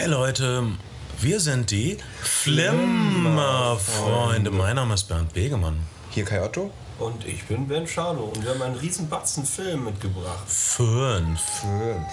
[0.00, 0.62] Hi Leute,
[1.20, 4.52] wir sind die Flimmerfreunde.
[4.52, 5.80] Mein Name ist Bernd Begemann.
[6.10, 6.70] Hier Kai Otto.
[6.98, 10.48] Und ich bin Ben Schano und wir haben einen riesen Batzen Film mitgebracht.
[10.48, 11.40] Fünf.
[11.60, 12.08] Fünf.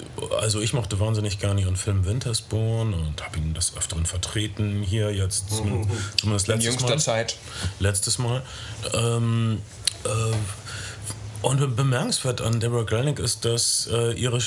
[0.40, 4.82] also ich mochte wahnsinnig gerne ihren Film Wintersborn und habe ihn des Öfteren vertreten.
[4.82, 6.98] Hier jetzt zum, zumindest In letztes jüngster Mal.
[6.98, 7.36] Zeit.
[7.78, 8.42] Letztes Mal.
[8.94, 9.58] Ähm,
[10.04, 10.08] äh,
[11.44, 14.38] und bemerkenswert an Deborah Grelnick ist, dass äh, ihre,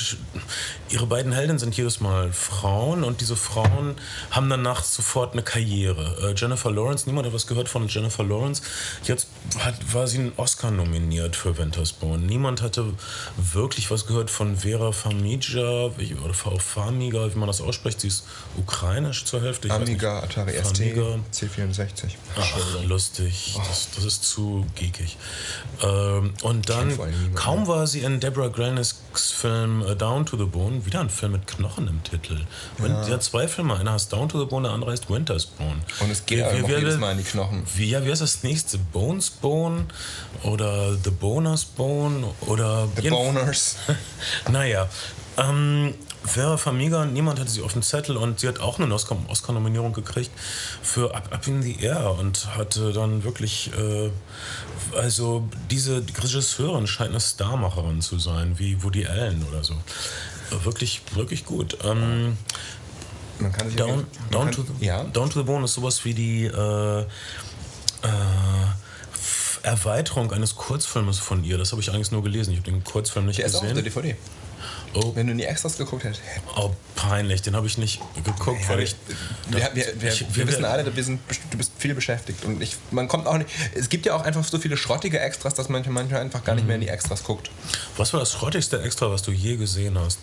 [0.90, 3.94] ihre beiden Heldinnen sind jedes Mal Frauen und diese Frauen
[4.30, 6.30] haben danach sofort eine Karriere.
[6.30, 8.62] Äh, Jennifer Lawrence, niemand hat was gehört von Jennifer Lawrence.
[9.04, 12.26] Jetzt hat, war sie einen Oscar nominiert für Winterspawn.
[12.26, 12.84] Niemand hatte
[13.36, 18.00] wirklich was gehört von Vera Farmiga wie- oder Frau Farmiga, wie man das ausspricht.
[18.00, 18.24] Sie ist
[18.56, 19.68] ukrainisch zur Hälfte.
[19.68, 19.74] Ich.
[19.74, 21.18] Amiga, Atari ST, Farmiga.
[21.32, 22.14] C64.
[22.36, 23.54] Ach, lustig.
[23.56, 25.16] Das, das ist zu geekig.
[25.82, 29.00] Ähm, und dann, allem niemand, kaum war sie in Deborah Grelnicks
[29.32, 32.38] Film äh, Down to the Bone, wieder ein Film mit Knochen im Titel.
[32.78, 33.76] Und sie hat zwei Filme.
[33.76, 35.80] Einer heißt Down to the Bone, der andere heißt Winterspawn.
[36.00, 37.62] Und es geht Wie- einfach wie- jedes Mal in die Knochen.
[37.74, 38.78] Wie, ja, wie heißt das nächste?
[38.78, 39.86] Bones Bone?
[40.44, 42.26] Oder The Boners Bone?
[42.42, 43.76] Oder The Boners.
[44.50, 44.88] naja,
[45.36, 49.16] ähm, Vera Farmiga, niemand hatte sie auf dem Zettel und sie hat auch eine Oscar-
[49.28, 50.30] Oscar-Nominierung gekriegt
[50.82, 54.10] für Up, Up in the Air und hatte dann wirklich, äh,
[54.96, 59.74] also diese Regisseurin scheint eine Starmacherin zu sein, wie Woody Allen oder so.
[60.64, 61.78] Wirklich, wirklich gut.
[61.84, 62.36] Ähm,
[63.38, 65.04] Man kann sich Down, man down, kann, to the, ja.
[65.04, 67.06] down to the Bone ist sowas wie die äh, äh,
[69.62, 71.58] Erweiterung eines Kurzfilmes von ihr.
[71.58, 72.52] Das habe ich eigentlich nur gelesen.
[72.52, 74.02] Ich habe den Kurzfilm nicht Der ist auch auf der gesehen.
[74.02, 74.16] DVD.
[74.94, 76.22] Oh, Wenn du nie Extras geguckt hättest.
[76.56, 78.96] Oh, peinlich, den habe ich nicht geguckt, weil ich.
[79.50, 82.76] Wir, wir, wir, ich- wir wissen alle, wir sind, du bist viel beschäftigt und ich,
[82.90, 83.50] man kommt auch nicht.
[83.74, 86.66] Es gibt ja auch einfach so viele schrottige Extras, dass man manchmal einfach gar nicht
[86.66, 87.50] mehr in die Extras guckt.
[87.98, 90.18] Was war das schrottigste Extra, was du je gesehen hast?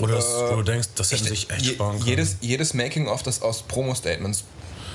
[0.00, 2.08] Oder das, wo du denkst, das hätten sich echt Je- sparen können.
[2.08, 4.44] jedes, jedes Making-of, das aus Promo-Statements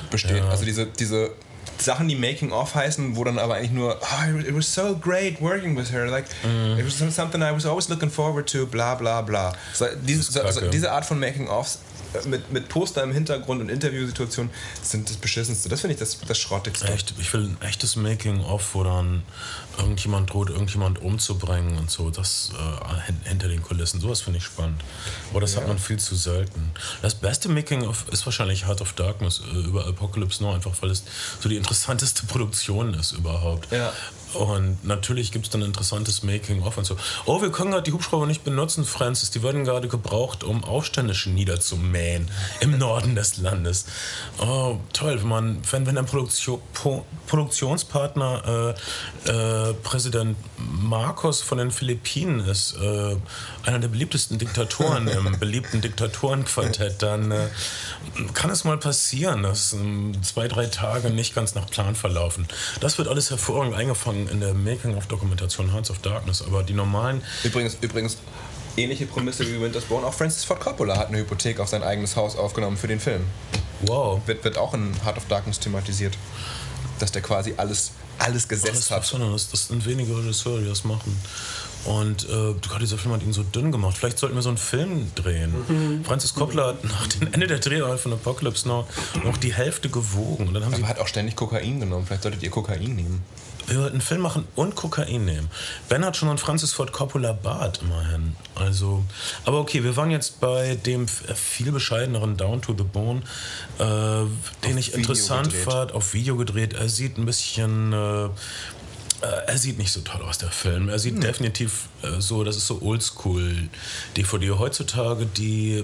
[0.09, 0.38] besteht.
[0.38, 0.50] Ja.
[0.50, 1.31] Also diese, diese
[1.77, 5.75] Sachen, die Making-of heißen, wo dann aber eigentlich nur, oh, it was so great working
[5.77, 6.05] with her.
[6.07, 6.79] Like, Mhm.
[6.79, 9.53] it was something I was always looking forward to, bla bla bla.
[9.73, 11.94] So, diese, Das ist also, diese Art von Making-ofs äh,
[12.25, 15.69] mit, mit Poster im Hintergrund und Interviewsituationen sind das Beschissenste.
[15.69, 16.87] Das finde ich das, das Schrottigste.
[16.87, 19.23] Echt, ich will ein echtes Making-of, wo dann
[19.77, 22.09] irgendjemand droht, irgendjemand umzubringen und so.
[22.09, 23.99] Das äh, hin- hinter den Kulissen.
[23.99, 24.81] Sowas finde ich spannend.
[25.31, 26.71] Aber das hat man viel zu selten.
[27.01, 31.03] Das beste Making-of ist wahrscheinlich Heart of Darkness äh, über Apocalypse Now, einfach weil es
[31.41, 33.71] so die interessanteste Produktion ist überhaupt.
[33.71, 33.91] Ja.
[34.35, 36.97] Und natürlich gibt es dann ein interessantes Making-of und so.
[37.25, 39.31] Oh, wir können gerade die Hubschrauber nicht benutzen, Francis.
[39.31, 42.29] Die werden gerade gebraucht, um Aufständische niederzumähen
[42.59, 43.85] im Norden des Landes.
[44.40, 48.75] Oh, toll, wenn man, wenn, wenn ein Produktio po, Produktionspartner
[49.25, 53.16] äh, äh, Präsident Marcos von den Philippinen ist, äh,
[53.63, 57.47] einer der beliebtesten Diktatoren im beliebten Diktatorenquartett, dann äh,
[58.34, 62.47] kann es mal passieren, dass ähm, zwei, drei Tage nicht ganz nach Plan verlaufen.
[62.79, 67.77] Das wird alles hervorragend eingefangen in der Making-of-Dokumentation Hearts of Darkness, aber die normalen Übrigens,
[67.81, 68.17] übrigens,
[68.77, 70.05] ähnliche Prämisse wie Winter's Bone.
[70.05, 73.21] Auch Francis Ford Coppola hat eine Hypothek auf sein eigenes Haus aufgenommen für den Film.
[73.81, 74.21] Wow.
[74.25, 76.17] Wird, wird auch in Heart of Darkness thematisiert.
[76.99, 79.05] Dass der quasi alles, alles gesetzt Das, hat.
[79.05, 81.17] sondern das, das sind wenige Regisseure, die das machen.
[81.83, 83.95] Und äh, Gott, dieser Film hat ihn so dünn gemacht.
[83.95, 86.01] Vielleicht sollten wir so einen Film drehen.
[86.03, 88.87] Francis Coppola hat nach dem Ende der Dreharbeit von Apocalypse Now
[89.23, 90.47] noch die Hälfte gewogen.
[90.47, 92.05] Und dann haben sie Aber hat auch ständig Kokain genommen.
[92.07, 93.23] Vielleicht solltet ihr Kokain nehmen.
[93.67, 95.50] Wir wollten einen Film machen und Kokain nehmen.
[95.90, 98.35] Ben hat schon einen Francis Ford Coppola Bart immerhin.
[98.56, 99.03] Also,
[99.44, 103.22] aber okay, wir waren jetzt bei dem viel bescheideneren Down to the Bone,
[103.79, 103.84] äh,
[104.64, 105.64] den ich Video interessant gedreht.
[105.64, 106.73] fand, auf Video gedreht.
[106.73, 108.29] Er sieht ein bisschen äh,
[109.22, 110.90] Äh, er sieht nicht so toll aus, der Film.
[110.90, 114.52] Er sieht definitiv äh, so, das ist so oldschool-DVD.
[114.52, 115.84] Heutzutage, die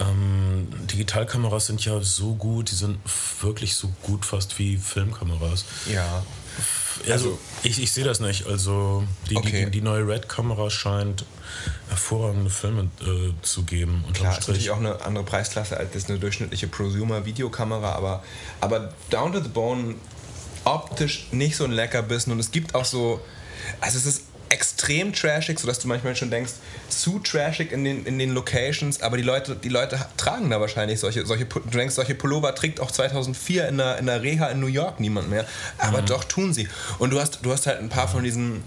[0.00, 2.98] ähm, Digitalkameras sind ja so gut, die sind
[3.40, 5.64] wirklich so gut fast wie Filmkameras.
[5.90, 6.22] Ja.
[7.12, 8.46] Also, Also- ich, ich sehe das nicht.
[8.46, 9.64] Also die, Okay.
[9.66, 11.24] die, die neue Red-Kamera scheint
[11.88, 14.04] hervorragende Filme äh, zu geben.
[14.12, 14.48] Klar, ist Strich.
[14.48, 18.22] natürlich auch eine andere Preisklasse als jetzt eine durchschnittliche Prosumer-Videokamera, aber,
[18.60, 19.94] aber Down to the Bone
[20.64, 23.20] optisch nicht so ein Leckerbissen und es gibt auch so,
[23.80, 26.52] also es ist extrem trashig, sodass du manchmal schon denkst,
[26.88, 31.00] zu trashig in den, in den Locations, aber die Leute, die Leute tragen da wahrscheinlich
[31.00, 34.60] solche, solche, du denkst, solche Pullover trägt auch 2004 in der, in der Reha in
[34.60, 35.44] New York niemand mehr,
[35.78, 36.06] aber Mhm.
[36.06, 36.68] doch tun sie.
[36.98, 38.62] Und du hast, du hast halt ein paar von diesen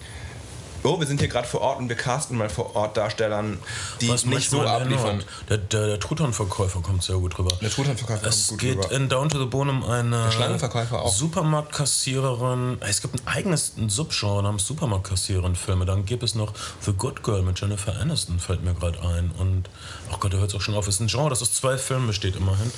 [0.83, 3.59] Oh, wir sind hier gerade vor Ort und wir casten mal vor Ort Darstellern,
[4.01, 5.23] die Was nicht so abliefern.
[5.49, 7.55] Der, der, der Truthahn-Verkäufer kommt sehr gut rüber.
[7.61, 8.91] Der Truthahnverkäufer Es kommt gut geht rüber.
[8.95, 10.29] in Down to the Bone um eine.
[11.09, 12.77] Supermarktkassiererin.
[12.81, 15.85] Es gibt ein eigenes Subgenre namens Supermarktkassiererin-Filme.
[15.85, 19.31] Dann gibt es noch The Good Girl mit Jennifer Aniston, fällt mir gerade ein.
[19.37, 19.69] Und,
[20.11, 20.87] ach Gott, da hört es auch schon auf.
[20.87, 22.71] Es ist ein Genre, das aus zwei Filmen besteht immerhin.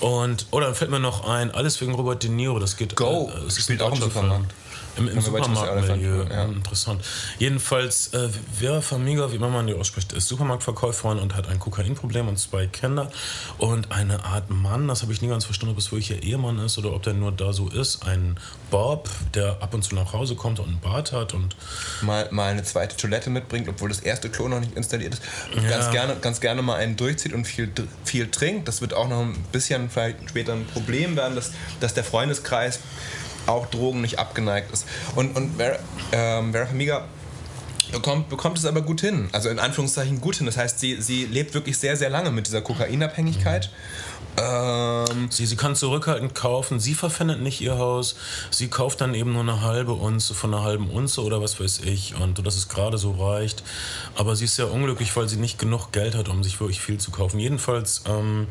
[0.00, 2.58] Und, oh, dann fällt mir noch ein, alles wegen Robert De Niro.
[2.58, 4.46] Das geht, Go äh, es spielt auch im Supermarkt.
[4.52, 4.63] Film.
[4.96, 6.24] Im, im Supermarktmilieu.
[6.30, 6.44] Ja.
[6.44, 7.04] Interessant.
[7.38, 12.38] Jedenfalls, äh, Vera Farmiga, wie man die ausspricht, ist Supermarktverkäuferin und hat ein Kokainproblem und
[12.38, 13.10] zwei Kinder
[13.58, 16.58] und eine Art Mann, das habe ich nie ganz verstanden, ob es wirklich ihr Ehemann
[16.58, 18.06] ist oder ob der nur da so ist.
[18.06, 18.36] Ein
[18.70, 21.56] Bob, der ab und zu nach Hause kommt und einen Bart hat und
[22.02, 25.22] mal, mal eine zweite Toilette mitbringt, obwohl das erste Klo noch nicht installiert ist.
[25.68, 27.70] Ganz, gerne, ganz gerne mal einen durchzieht und viel,
[28.04, 28.68] viel trinkt.
[28.68, 32.80] Das wird auch noch ein bisschen vielleicht später ein Problem werden, dass, dass der Freundeskreis
[33.46, 34.86] auch Drogen nicht abgeneigt ist.
[35.14, 35.78] Und, und Vera,
[36.12, 37.04] ähm, Vera Farmiga
[37.92, 39.28] bekommt, bekommt es aber gut hin.
[39.32, 40.46] Also in Anführungszeichen gut hin.
[40.46, 43.70] Das heißt, sie, sie lebt wirklich sehr, sehr lange mit dieser Kokainabhängigkeit.
[44.36, 48.16] Ähm, Sie, sie kann zurückhaltend kaufen, sie verpfändet nicht ihr Haus,
[48.50, 51.80] sie kauft dann eben nur eine halbe Unze von einer halben Unze oder was weiß
[51.80, 53.62] ich und dass es gerade so reicht.
[54.16, 56.98] Aber sie ist sehr unglücklich, weil sie nicht genug Geld hat, um sich wirklich viel
[56.98, 57.38] zu kaufen.
[57.38, 58.46] Jedenfalls ähm,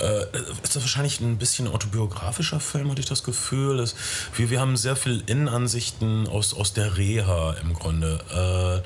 [0.00, 0.22] äh,
[0.62, 3.80] ist das wahrscheinlich ein bisschen autobiografischer Film, hatte ich das Gefühl.
[3.80, 3.94] Es,
[4.36, 8.82] wir, wir haben sehr viel Innenansichten aus, aus der Reha im Grunde.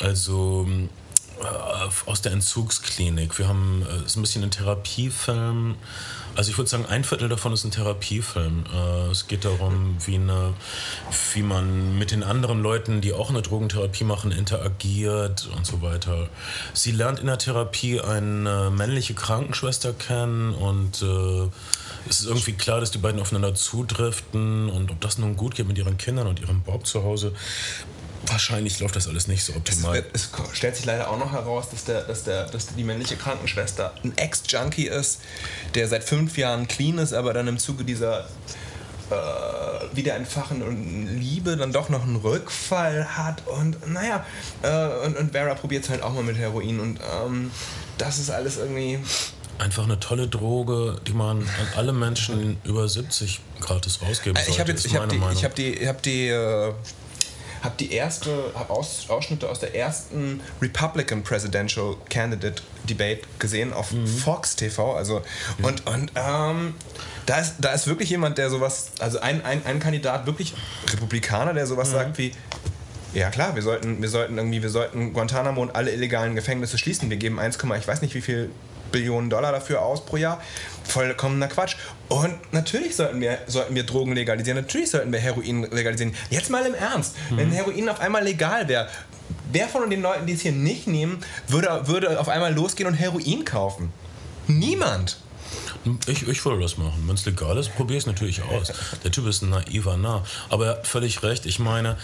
[0.00, 0.66] Äh, also
[2.06, 3.38] aus der Entzugsklinik.
[3.38, 5.76] Wir haben äh, ist ein bisschen ein Therapiefilm.
[6.34, 8.64] Also ich würde sagen, ein Viertel davon ist ein Therapiefilm.
[8.72, 10.54] Äh, es geht darum, wie, eine,
[11.34, 16.28] wie man mit den anderen Leuten, die auch eine Drogentherapie machen, interagiert und so weiter.
[16.74, 21.48] Sie lernt in der Therapie eine männliche Krankenschwester kennen und äh,
[22.08, 25.66] es ist irgendwie klar, dass die beiden aufeinander zudriften und ob das nun gut geht
[25.66, 27.32] mit ihren Kindern und ihrem Bob zu Hause.
[28.26, 29.94] Wahrscheinlich läuft das alles nicht so Es, optimal.
[29.94, 33.16] wird- es stellt sich leider auch noch heraus, dass, der, dass, der, dass die männliche
[33.16, 35.20] Krankenschwester ein Ex-Junkie ist,
[35.74, 38.26] der seit fünf Jahren clean ist, aber dann im Zuge dieser
[39.10, 43.46] äh, wiederentfachenden Liebe dann doch noch einen Rückfall hat.
[43.46, 44.26] Und naja,
[44.62, 46.80] äh, und, und Vera probiert es halt auch mal mit Heroin.
[46.80, 47.50] Und ähm,
[47.98, 48.98] das ist alles irgendwie.
[49.58, 54.50] Einfach eine tolle Droge, die man an alle Menschen über 70 gratis rausgeben sollte.
[54.50, 56.72] Äh, Ich habe jetzt, ich habe die, ich habe die, ich habe die, äh,
[57.62, 63.92] hab die erste, hab Aus, Ausschnitte aus der ersten Republican Presidential Candidate Debate gesehen auf
[63.92, 64.06] Mhm.
[64.06, 64.94] Fox TV.
[64.94, 65.22] Also
[65.62, 66.74] und und ähm,
[67.26, 70.54] da ist da ist wirklich jemand, der sowas, also ein, ein, ein Kandidat wirklich
[70.92, 71.68] Republikaner, der Mhm.
[71.68, 72.32] sowas sagt wie
[73.14, 77.08] ja klar, wir sollten, wir sollten irgendwie, wir sollten Guantanamo und alle illegalen Gefängnisse schließen.
[77.08, 78.50] Wir geben 1, ich weiß nicht wie viel
[78.92, 80.40] Billionen Dollar dafür aus pro Jahr.
[80.84, 81.76] Vollkommener Quatsch.
[82.08, 86.14] Und natürlich sollten wir, sollten wir Drogen legalisieren, natürlich sollten wir Heroin legalisieren.
[86.30, 88.88] Jetzt mal im Ernst, wenn Heroin auf einmal legal wäre,
[89.52, 92.94] wer von den Leuten, die es hier nicht nehmen, würde, würde auf einmal losgehen und
[92.94, 93.92] Heroin kaufen?
[94.46, 95.18] Niemand.
[96.06, 97.04] Ich, ich würde das machen.
[97.06, 98.72] Wenn es legal ist, probiere es natürlich aus.
[99.04, 100.24] Der Typ ist ein naiver Narr.
[100.48, 101.46] Aber er hat völlig recht.
[101.46, 101.96] Ich meine,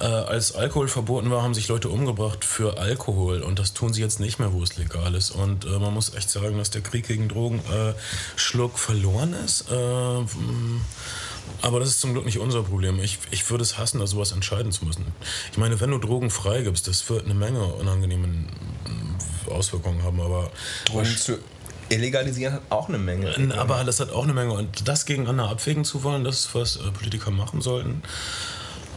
[0.00, 3.42] äh, als Alkohol verboten war, haben sich Leute umgebracht für Alkohol.
[3.42, 5.30] Und das tun sie jetzt nicht mehr, wo es legal ist.
[5.30, 7.94] Und äh, man muss echt sagen, dass der Krieg gegen Drogen äh,
[8.36, 9.66] Schluck verloren ist.
[9.70, 10.80] Äh, mh,
[11.60, 12.98] aber das ist zum Glück nicht unser Problem.
[13.00, 15.06] Ich, ich würde es hassen, da sowas entscheiden zu müssen.
[15.52, 20.20] Ich meine, wenn du Drogen freigibst, das wird eine Menge unangenehme äh, Auswirkungen haben.
[20.20, 20.50] Aber
[20.86, 21.06] Drogen
[21.92, 23.34] illegalisieren hat auch eine Menge.
[23.56, 24.52] aber das hat auch eine Menge.
[24.52, 28.02] Und das gegeneinander abwägen zu wollen, das ist, was äh, Politiker machen sollten.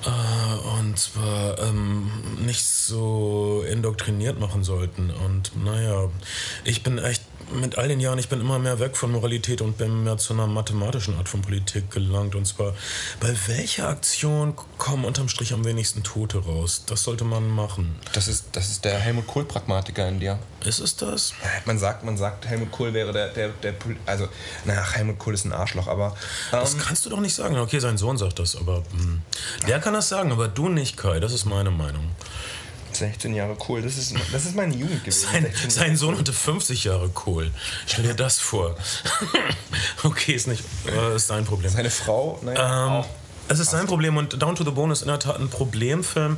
[0.06, 2.12] Äh, und zwar ähm,
[2.46, 5.10] nicht so indoktriniert machen sollten.
[5.10, 6.10] Und naja,
[6.64, 9.78] ich bin echt mit all den Jahren, ich bin immer mehr weg von Moralität und
[9.78, 12.36] bin mehr zu einer mathematischen Art von Politik gelangt.
[12.36, 12.74] Und zwar,
[13.20, 16.84] bei welcher Aktion kommen unterm Strich am wenigsten Tote raus?
[16.88, 17.96] Das sollte man machen.
[18.14, 20.40] Das ist, das ist der Helmut Kohl-Pragmatiker in dir.
[20.64, 21.34] Ist es das?
[21.66, 23.74] Man sagt, man sagt, Helmut Kohl wäre der, der, der
[24.06, 24.28] also,
[24.66, 26.16] naja, Helmut Kohl ist ein Arschloch, aber
[26.52, 27.58] ähm, Das kannst du doch nicht sagen.
[27.58, 29.22] Okay, sein Sohn sagt das, aber hm,
[29.68, 31.20] der kann das sagen, aber du nicht, Kai.
[31.20, 32.10] Das ist meine Meinung.
[32.96, 35.28] 16 Jahre Kohl, das ist, das ist meine Jugend gewesen.
[35.32, 37.52] Sein, 16 sein Sohn hatte 50 Jahre Kohl.
[37.86, 38.76] Stell dir das vor.
[40.04, 41.72] okay, ist nicht äh, ist sein Problem.
[41.72, 43.06] Seine Frau, naja, Ähm, auch.
[43.48, 46.38] Es ist sein Problem und Down to the Bone ist in der Tat ein Problemfilm.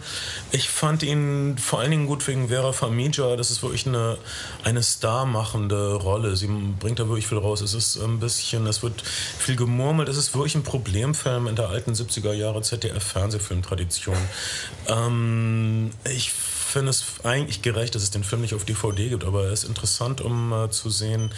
[0.52, 3.36] Ich fand ihn vor allen Dingen gut wegen Vera Farmiga.
[3.36, 4.18] Das ist wirklich eine,
[4.64, 6.36] eine starmachende Rolle.
[6.36, 7.62] Sie bringt da wirklich viel raus.
[7.62, 10.10] Es ist ein bisschen, es wird viel gemurmelt.
[10.10, 14.18] Es ist wirklich ein Problemfilm in der alten 70er Jahre ZDF-Fernsehfilmtradition.
[14.88, 19.46] Ähm, ich finde es eigentlich gerecht, dass es den Film nicht auf DVD gibt, aber
[19.46, 21.32] er ist interessant, um äh, zu sehen,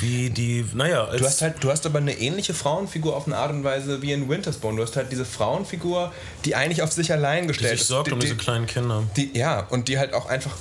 [0.00, 3.50] wie die, naja, Du hast halt, du hast aber eine ähnliche Frauenfigur auf eine Art
[3.50, 4.76] und Weise wie in Wintersbone.
[4.76, 6.12] Du hast halt diese Frauenfigur,
[6.44, 7.88] die eigentlich auf sich allein die gestellt sich ist.
[7.88, 9.02] sorgt die, um diese kleinen Kinder.
[9.16, 10.52] die, ja, und die halt auch einfach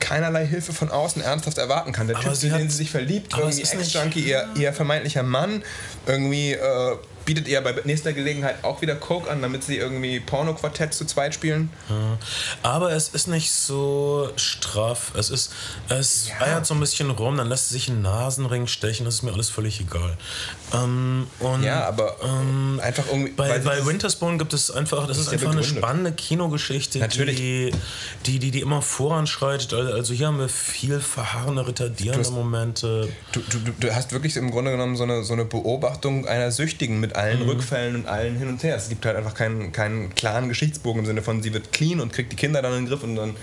[0.00, 2.06] keinerlei Hilfe von außen ernsthaft erwarten kann.
[2.06, 5.22] Der Aber Typ, sie in den sie sich verliebt, irgendwie ist Ex-Junkie, ihr, ihr vermeintlicher
[5.22, 5.62] Mann,
[6.06, 6.96] irgendwie äh,
[7.28, 11.34] bietet ihr bei nächster Gelegenheit auch wieder Coke an, damit sie irgendwie Porno-Quartett zu zweit
[11.34, 11.68] spielen.
[12.62, 15.12] Aber es ist nicht so straff.
[15.14, 15.52] Es ist,
[15.90, 16.46] es Ja.
[16.46, 19.34] eiert so ein bisschen rum, dann lässt sie sich einen Nasenring stechen, das ist mir
[19.34, 20.16] alles völlig egal.
[20.72, 22.16] Ähm, und Ja, aber
[22.80, 23.32] einfach irgendwie.
[23.32, 25.82] bei, bei Wintersbone gibt es einfach, das ist ja einfach eine begründet.
[25.84, 27.36] spannende Kinogeschichte, Natürlich.
[27.36, 27.72] die,
[28.24, 29.74] die, die, die immer voranschreitet.
[29.74, 33.08] Also also hier haben wir viel verharrende, retardierende hast- Momente.
[33.32, 36.50] Du, du, du- du hast wirklich im Grunde genommen so eine, so eine Beobachtung einer
[36.52, 37.48] Süchtigen mit allen Mhm.
[37.50, 38.76] Rückfällen und allen hin und her.
[38.76, 42.12] Es gibt halt einfach keinen, keinen klaren Geschichtsbogen im Sinne von, sie wird clean und
[42.12, 43.34] kriegt die Kinder dann in den Griff und dann,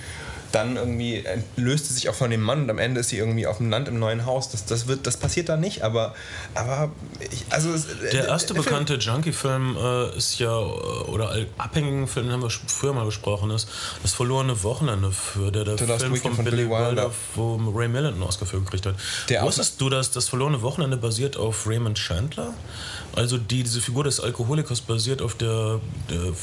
[0.52, 1.22] dann irgendwie
[1.58, 3.70] löst sie sich auch von dem Mann und am Ende ist sie irgendwie auf dem
[3.70, 4.50] Land im neuen Haus.
[4.52, 6.16] Das, das, wird, das passiert da nicht, aber,
[6.54, 6.92] aber
[7.30, 10.64] ich, also es, Der erste Film- bekannte Junkie-Film äh, ist ja, äh,
[11.12, 13.68] oder abhängigen Film, den haben wir früher mal besprochen, ist
[14.02, 17.12] Das verlorene Wochenende für der, der Film Weekend von von Billy Billy Wilder, Wilder.
[17.36, 18.96] wo Ray Milland einen Oscar für gekriegt hat.
[19.28, 22.54] Der Wusstest du, dass das verlorene Wochenende basiert auf Raymond Chandler?
[23.16, 26.34] Also die, diese Figur des Alkoholikers basiert auf der, der,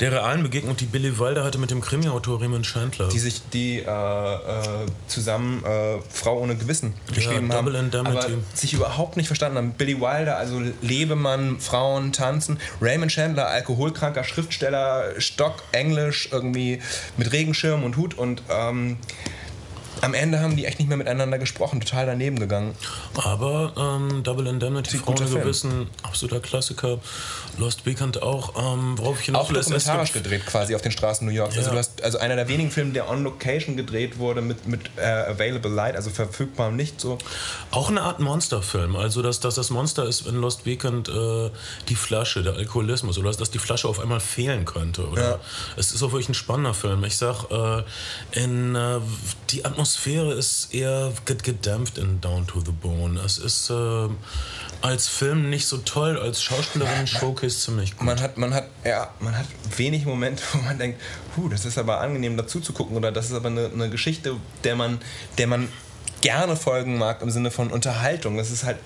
[0.00, 3.08] der realen Begegnung, die Billy Wilder hatte mit dem Krimi-Autor Raymond Chandler.
[3.08, 8.16] die sich die äh, äh, zusammen äh, Frau ohne Gewissen geschrieben haben, Double Indemnity.
[8.16, 9.72] aber sich überhaupt nicht verstanden haben.
[9.72, 16.80] Billy Wilder, also Lebemann, Frauen, Tanzen, Raymond Chandler, alkoholkranker Schriftsteller, Stock, Englisch, irgendwie
[17.16, 18.98] mit Regenschirm und Hut und ähm,
[20.02, 22.74] am Ende haben die echt nicht mehr miteinander gesprochen, total daneben gegangen.
[23.16, 25.16] Aber ähm, Double Indemnity, Frauen.
[25.16, 26.98] Gewissen, absoluter Klassiker.
[27.58, 28.54] Lost Weekend auch.
[28.56, 31.56] Ähm, worauf ich hinaus Auch dokumentarisch gedreht quasi auf den Straßen New Yorks.
[31.56, 31.72] Also Ja.
[31.74, 35.02] du hast also einer der wenigen Filme, der on Location gedreht wurde mit, mit äh,
[35.02, 37.18] Available Light, also verfügbarem Licht so.
[37.70, 38.96] Auch eine Art Monsterfilm.
[38.96, 41.50] Also, dass, dass das Monster ist in Lost Weekend äh,
[41.88, 43.18] die Flasche, der Alkoholismus.
[43.18, 45.06] Oder dass die Flasche auf einmal fehlen könnte.
[45.08, 45.38] Oder Ja.
[45.76, 47.02] es ist auch wirklich ein spannender Film.
[47.04, 47.82] Ich sag, äh,
[48.32, 49.00] in, äh,
[49.50, 53.20] die Atmosphäre ist eher ged- gedämpft in Down to the Bone.
[53.24, 54.08] Es ist äh,
[54.80, 58.06] als Film nicht so toll, als Schauspielerin-Showcase ziemlich gut.
[58.06, 61.00] Man hat, man hat, ja, man hat wenig Momente, wo man denkt,
[61.36, 64.36] huh, das ist aber angenehm dazu zu gucken oder das ist aber eine, eine Geschichte,
[64.64, 65.00] der man,
[65.36, 65.68] der man
[66.20, 68.36] gerne folgen mag im Sinne von Unterhaltung.
[68.36, 68.78] Das ist halt,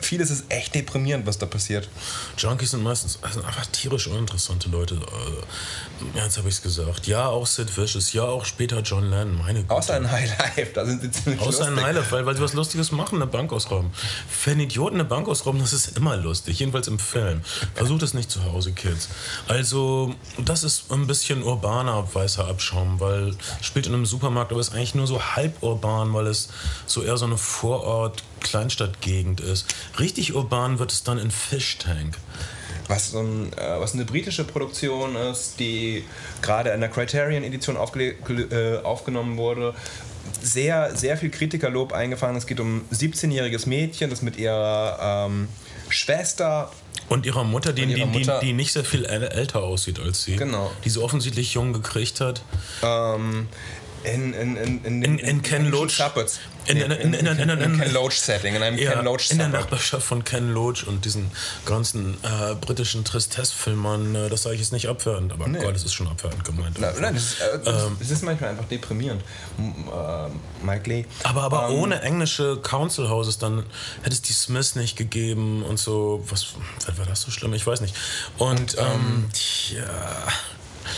[0.00, 1.88] vieles ist echt deprimierend, was da passiert.
[2.36, 4.96] Junkies sind meistens also einfach tierisch uninteressante Leute.
[4.96, 7.06] Äh, jetzt habe ich es gesagt.
[7.06, 9.74] Ja, auch Sid Vicious, ja, auch später John Lennon, meine Güte.
[9.74, 11.84] Außer in High Life, da sind sie ziemlich Außer lustig.
[11.84, 13.90] Highlight, weil, weil sie was Lustiges machen, eine Bank ausrauben.
[14.28, 17.42] Für einen Idioten eine Bank ausrauben, das ist immer lustig, jedenfalls im Film.
[17.74, 19.08] Versucht es nicht zu Hause, Kids.
[19.48, 24.72] Also, das ist ein bisschen urbaner weißer Abschaum, weil spielt in einem Supermarkt, aber ist
[24.72, 26.43] eigentlich nur so halb urban, weil es
[26.86, 29.66] so eher so eine Vorort-Kleinstadtgegend ist.
[29.98, 32.18] Richtig urban wird es dann in Fish Tank.
[32.88, 36.04] Was, so ein, äh, was eine britische Produktion ist, die
[36.42, 39.74] gerade in der Criterion-Edition äh, aufgenommen wurde.
[40.42, 42.36] Sehr, sehr viel Kritikerlob eingefangen.
[42.36, 45.48] Es geht um ein 17-jähriges Mädchen, das mit ihrer ähm,
[45.88, 46.70] Schwester
[47.08, 49.98] Und ihrer Mutter, die, ihrer die, Mutter- die, die nicht sehr viel äl- älter aussieht
[50.00, 50.36] als sie.
[50.36, 50.70] Genau.
[50.84, 52.42] Die sie offensichtlich jung gekriegt hat.
[52.82, 53.48] ähm,
[54.04, 55.98] in, in, in, in, In- in Ken Loach.
[56.66, 57.90] In- in- in- in- in- Ken
[58.62, 59.48] einem Ja, Ken Loach in der.
[59.48, 61.30] Nachbarschaft von Ken Loach und diesen
[61.66, 65.58] ganzen äh, britischen Tristesse-Filmern, äh, das sage ich jetzt nicht abwertend, aber Nee.
[65.60, 66.76] Gott, es ist schon abwertend gemeint.
[66.80, 67.96] Na, nein, das ist, äh, das, Ähm.
[68.00, 69.22] es ist manchmal einfach deprimierend.
[69.58, 71.04] Äh, Mike Lee.
[71.22, 73.64] aber aber Ähm, ohne englische Council Houses, dann
[74.02, 76.24] hätte es die Smiths nicht gegeben und so.
[76.30, 76.46] Was
[76.96, 77.52] war das so schlimm?
[77.54, 77.94] Ich weiß nicht.
[78.38, 79.84] Und, ähm, tja.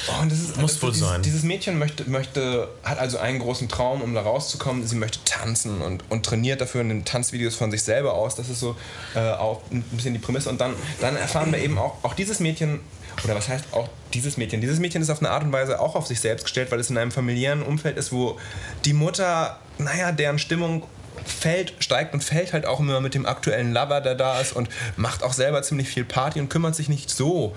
[0.08, 1.22] Oh, und das ist, Muss wohl dieses, sein.
[1.22, 4.86] Dieses Mädchen möchte, möchte, hat also einen großen Traum, um da rauszukommen.
[4.86, 8.34] Sie möchte tanzen und, und trainiert dafür in den Tanzvideos von sich selber aus.
[8.34, 8.76] Das ist so
[9.14, 10.50] äh, auch ein bisschen die Prämisse.
[10.50, 12.80] Und dann, dann erfahren wir eben auch, auch dieses Mädchen,
[13.24, 14.60] oder was heißt auch dieses Mädchen?
[14.60, 16.90] Dieses Mädchen ist auf eine Art und Weise auch auf sich selbst gestellt, weil es
[16.90, 18.38] in einem familiären Umfeld ist, wo
[18.84, 20.84] die Mutter, naja, deren Stimmung
[21.24, 24.68] fällt, steigt und fällt halt auch immer mit dem aktuellen Lover, der da ist und
[24.96, 27.54] macht auch selber ziemlich viel Party und kümmert sich nicht so,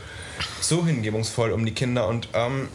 [0.62, 2.70] so hingebungsvoll um die Kinder und ähm,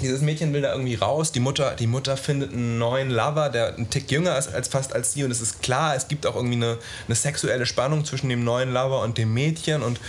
[0.00, 1.32] dieses Mädchen will da irgendwie raus.
[1.32, 4.92] Die Mutter, die Mutter findet einen neuen Lover, der einen Tick jünger ist als fast
[4.92, 5.24] als sie.
[5.24, 8.72] Und es ist klar, es gibt auch irgendwie eine, eine sexuelle Spannung zwischen dem neuen
[8.72, 9.82] Lover und dem Mädchen.
[9.82, 10.00] Und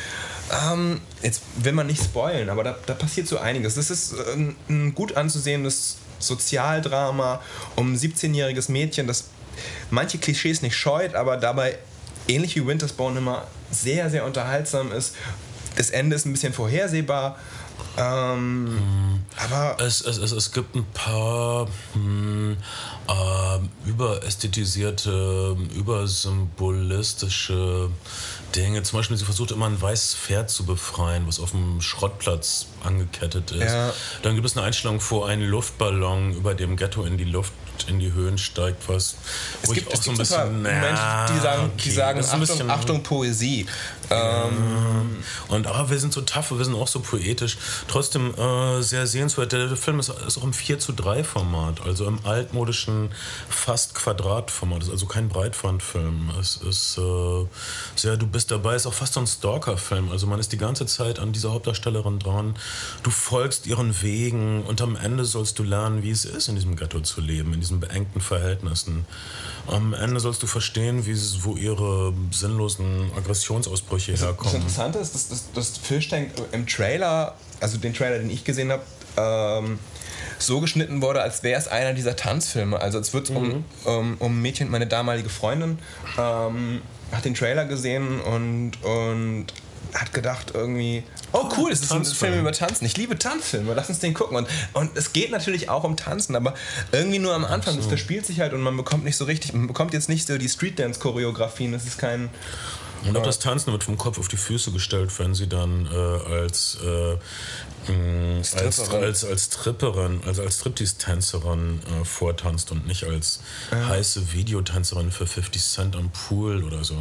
[0.71, 3.75] ähm, jetzt will man nicht spoilen, aber da, da passiert so einiges.
[3.75, 7.41] Das ist ein, ein gut anzusehendes Sozialdrama
[7.75, 9.25] um ein 17-jähriges Mädchen, das
[9.89, 11.77] manche Klischees nicht scheut, aber dabei
[12.27, 15.15] ähnlich wie Winterspawn immer sehr, sehr unterhaltsam ist.
[15.75, 17.37] Das Ende ist ein bisschen vorhersehbar.
[17.97, 22.57] Ähm, Aber Es, es, es, es gibt ein paar hm,
[23.07, 27.89] äh, überästhetisierte, übersymbolistische
[28.55, 28.83] Dinge.
[28.83, 33.51] Zum Beispiel, sie versucht immer ein weißes Pferd zu befreien, was auf dem Schrottplatz angekettet
[33.51, 33.73] ist.
[33.73, 33.93] Ja.
[34.23, 37.53] Dann gibt es eine Einstellung, wo ein Luftballon über dem Ghetto in die Luft
[37.83, 39.15] in die Höhen steigt, was
[39.61, 40.63] es wo gibt, ich auch so ein bisschen.
[40.63, 41.01] Momente,
[41.33, 43.65] die sagen, die Achtung, Poesie.
[44.09, 47.57] Ähm, Und ah, wir sind so tough, wir sind auch so poetisch.
[47.87, 49.51] Trotzdem äh, sehr sehenswert.
[49.51, 53.09] Der, der Film ist, ist auch im 4 zu 3 Format, also im altmodischen
[53.49, 54.83] fast Quadratformat.
[54.83, 56.31] Ist also kein Breitbandfilm.
[56.39, 57.45] Es ist äh,
[57.95, 60.11] sehr, du bist dabei, ist auch fast so ein Stalker-Film.
[60.11, 62.55] Also man ist die ganze Zeit an dieser Hauptdarstellerin dran.
[63.03, 66.75] Du folgst ihren Wegen und am Ende sollst du lernen, wie es ist, in diesem
[66.75, 69.05] Ghetto zu leben, in diesen beengten Verhältnissen.
[69.67, 74.55] Am Ende sollst du verstehen, wie es, wo ihre sinnlosen Aggressionsausbrüche das herkommen.
[74.55, 78.83] Interessante ist, dass, dass, dass Fischtank im Trailer, also den Trailer, den ich gesehen habe,
[79.17, 79.79] ähm,
[80.37, 82.79] so geschnitten wurde, als wäre es einer dieser Tanzfilme.
[82.79, 85.79] Also es wird um, um, um ein Mädchen, meine damalige Freundin,
[86.17, 89.47] ähm, hat den Trailer gesehen und, und
[89.93, 92.03] hat gedacht irgendwie, oh cool, es ist ein.
[92.03, 92.85] Film über Tanzen.
[92.85, 94.35] Ich liebe Tanzfilme, lass uns den gucken.
[94.35, 96.53] Und, und es geht natürlich auch um Tanzen, aber
[96.91, 97.77] irgendwie nur am Anfang.
[97.77, 100.37] Das verspielt sich halt und man bekommt nicht so richtig, man bekommt jetzt nicht so
[100.37, 101.73] die Streetdance-Choreografien.
[101.73, 102.29] Es ist kein...
[103.03, 105.95] Und auch das Tanzen wird vom Kopf auf die Füße gestellt, wenn sie dann äh,
[105.95, 113.41] als, äh, mh, als, als, als Stripperin, also als Striptease-Tänzerin äh, vortanzt und nicht als
[113.71, 116.95] heiße Videotänzerin für 50 Cent am Pool oder so.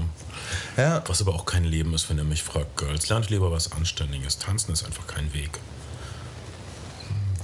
[0.77, 1.03] Ja.
[1.07, 3.09] Was aber auch kein Leben ist, wenn ihr mich fragt, Girls.
[3.09, 4.39] Lernt lieber was Anständiges.
[4.39, 5.59] Tanzen ist einfach kein Weg.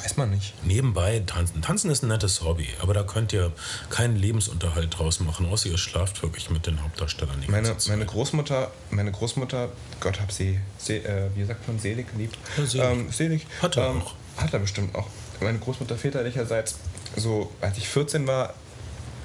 [0.03, 0.55] Weiß man nicht.
[0.65, 1.63] Nebenbei tanzen.
[1.63, 3.53] Tanzen ist ein nettes Hobby, aber da könnt ihr
[3.91, 8.71] keinen Lebensunterhalt draus machen, außer ihr schlaft wirklich mit den Hauptdarstellern die Meine, meine Großmutter,
[8.91, 9.69] meine Großmutter,
[10.01, 12.33] Gott hab sie, se, äh, wie sagt man, selig lieb?
[12.57, 12.87] Ja, selig.
[12.87, 13.47] Ähm, selig.
[13.61, 14.15] Hat er ähm, auch.
[14.37, 15.07] Hat er bestimmt auch.
[15.41, 16.77] Meine Großmutter väterlicherseits,
[17.17, 18.55] so als ich 14 war,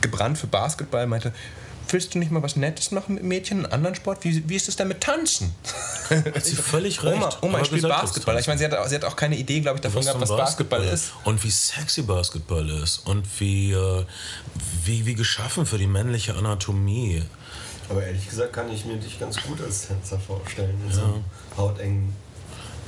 [0.02, 1.34] gebrannt für Basketball, meinte,
[1.89, 4.24] willst du nicht mal was Nettes machen mit Mädchen, einen anderen Sport?
[4.24, 5.54] Wie, wie ist es denn mit Tanzen?
[6.10, 7.17] Hat sie völlig recht.
[7.17, 8.39] Oma, Oma ich spiele Basketball.
[8.39, 10.30] Ich meine, sie hat, sie hat auch keine Idee, glaube ich, davon was gehabt, was
[10.30, 11.12] zum Basketball ist.
[11.24, 13.00] Und wie sexy Basketball ist.
[13.06, 14.06] Und wie, äh,
[14.84, 17.24] wie, wie geschaffen für die männliche Anatomie.
[17.89, 20.80] Aber ehrlich gesagt kann ich mir dich ganz gut als Tänzer vorstellen.
[20.88, 21.24] In so einem
[21.58, 22.15] hautengen.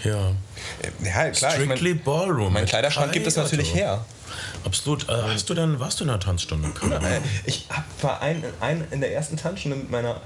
[0.03, 0.31] Ja.
[1.03, 1.55] Ja, klar.
[1.55, 2.53] ich Strictly mein, Ballroom.
[2.53, 4.05] mein Kleiderschrank gibt es natürlich her.
[4.63, 5.07] Absolut.
[5.09, 6.69] Äh, hast du denn, warst du in der Tanzstunde?
[6.91, 7.67] Äh, Ich
[8.01, 10.21] war ein, ein, in der ersten Tanzstunde mit meiner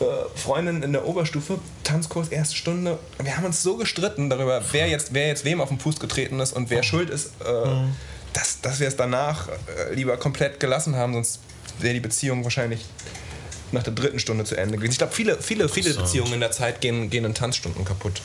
[0.00, 2.98] äh, Freundin in der Oberstufe, Tanzkurs, erste Stunde.
[3.22, 6.40] Wir haben uns so gestritten darüber, wer jetzt, wer jetzt wem auf den Fuß getreten
[6.40, 7.68] ist und wer schuld ist, äh,
[8.32, 11.40] dass, dass wir es danach äh, lieber komplett gelassen haben, sonst
[11.78, 12.84] wäre die Beziehung wahrscheinlich
[13.72, 14.92] nach der dritten Stunde zu Ende gewesen.
[14.92, 15.94] Ich glaube, viele, viele, viele.
[15.94, 18.20] Beziehungen in der Zeit gehen, gehen in Tanzstunden kaputt.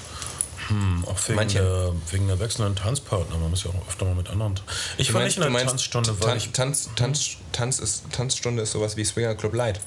[0.69, 1.59] Hm, auch wegen Manche.
[1.59, 3.37] der, wegen der wechselnden Tanzpartner.
[3.37, 4.53] Man muss ja auch öfter mal mit anderen.
[4.97, 6.51] Ich Du war meinst- nicht in der Tanzstunde, weil Tanz, ich.
[6.51, 9.79] Tanz, Tanz, Tanz ist, Tanzstunde ist sowas wie Swinger Club Light.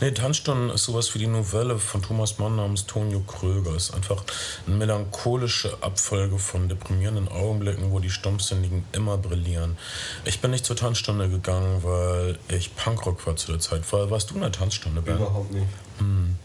[0.00, 3.72] Nee, Tanzstunden ist sowas wie die Novelle von Thomas Mann namens Tonio Kröger.
[3.76, 4.24] Es ist einfach
[4.66, 9.76] eine melancholische Abfolge von deprimierenden Augenblicken, wo die Stumpfsinnigen immer brillieren.
[10.24, 13.90] Ich bin nicht zur Tanzstunde gegangen, weil ich Punkrock war zu der Zeit.
[13.92, 15.16] War, warst du in der Tanzstunde, Ben?
[15.16, 15.66] Überhaupt nicht.
[15.98, 16.36] Hm,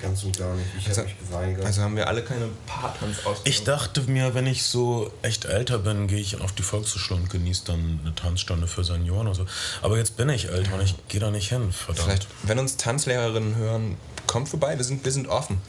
[0.00, 0.66] Ganz und gar nicht.
[0.78, 1.64] Ich Also- habe mich geweigert.
[1.64, 3.38] Also haben wir alle keine Paartanz aus.
[3.44, 7.30] Ich dachte mir, wenn ich so echt älter bin, gehe ich auf die Volkshochschule und
[7.30, 9.46] genieße dann eine Tanzstunde für Senioren oder so.
[9.82, 12.04] Aber jetzt bin ich älter und ich gehe da nicht hin, verdammt.
[12.06, 15.60] Vielleicht, wenn uns Tanzlehrerinnen hören, kommt vorbei, wir sind, wir sind offen.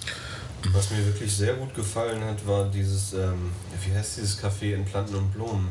[0.74, 3.52] Was mir wirklich sehr gut gefallen hat, war dieses, ähm,
[3.86, 5.70] wie heißt dieses Café in Planten und Blumen?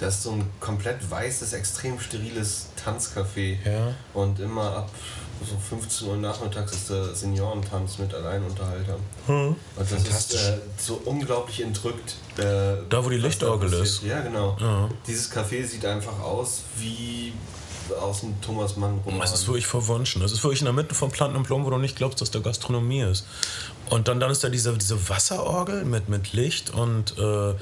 [0.00, 3.58] Das ist so ein komplett weißes, extrem steriles Tanzcafé.
[3.64, 3.94] Ja.
[4.14, 4.90] Und immer ab
[5.48, 9.00] so 15 Uhr nachmittags ist der Seniorentanz mit Alleinunterhaltern.
[9.26, 9.48] Hm.
[9.48, 12.16] Und das ist äh, so unglaublich entrückt.
[12.36, 14.02] Äh, Da, wo die Lichtorgel ist.
[14.02, 14.56] Ja, genau.
[14.60, 14.88] Ja.
[15.06, 17.32] Dieses Café sieht einfach aus wie
[17.92, 19.20] aus dem Thomas Mann Roman.
[19.20, 20.22] Das ist wirklich verwunschen.
[20.22, 22.30] Das ist wirklich in der Mitte von Planten und Blumen, wo du nicht glaubst, dass
[22.30, 23.24] da Gastronomie ist.
[23.90, 27.54] Und dann, dann ist da diese, diese Wasserorgel mit, mit Licht und, äh,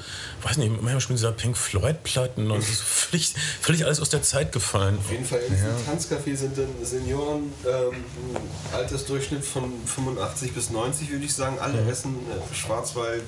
[0.43, 4.09] weiß nicht, manchmal spielen sie da Pink Floyd-Platten und es ist völlig, völlig alles aus
[4.09, 4.99] der Zeit gefallen.
[4.99, 8.05] Auf jeden Fall in diesem Tanzcafé sind dann Senioren, ähm,
[8.73, 11.57] Altersdurchschnitt von 85 bis 90 würde ich sagen.
[11.59, 13.23] Alle essen äh, Schwarzwald,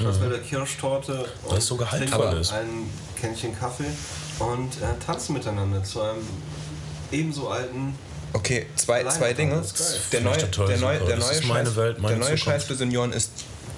[0.00, 2.50] Schwarzwälder Kirschtorte Das ist sogar trinken halbvolles.
[2.52, 2.88] ein
[3.20, 3.84] Kännchen Kaffee
[4.42, 6.26] und äh, tanzen miteinander zu einem
[7.10, 7.94] ebenso alten
[8.34, 9.62] Okay, zwei, zwei Dinge.
[10.10, 12.38] Der neue, der neue, der neue, Scheiß, Welt, meine der neue.
[12.38, 13.30] Scheiß für Senioren ist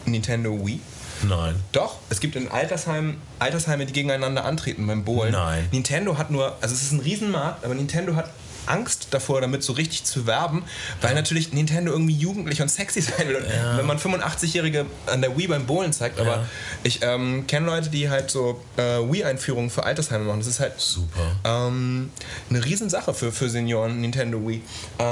[0.06, 0.80] Nintendo Wii.
[1.22, 1.56] Nein.
[1.72, 5.32] Doch, es gibt in Altersheimen Altersheime, die gegeneinander antreten beim Bowlen.
[5.32, 5.68] Nein.
[5.72, 8.30] Nintendo hat nur, also es ist ein Riesenmarkt, aber Nintendo hat
[8.66, 10.64] Angst davor, damit so richtig zu werben,
[11.00, 13.36] weil natürlich Nintendo irgendwie jugendlich und sexy sein will.
[13.36, 16.46] Und Wenn man 85-Jährige an der Wii beim Bowlen zeigt, aber Ja.
[16.82, 20.38] ich ähm, kenne Leute, die halt so äh, Wii-Einführungen für Altersheime machen.
[20.40, 21.36] Das ist halt Super.
[21.44, 22.10] ähm,
[22.50, 24.62] eine Riesensache für, für Senioren, Nintendo Wii.
[24.98, 25.04] Äh,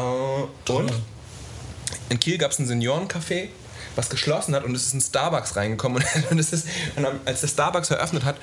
[0.73, 0.93] und
[2.09, 3.49] in Kiel gab es ein Seniorencafé,
[3.97, 6.03] was geschlossen hat und es ist ein Starbucks reingekommen.
[6.31, 8.37] Und, es ist, und als der Starbucks eröffnet hat,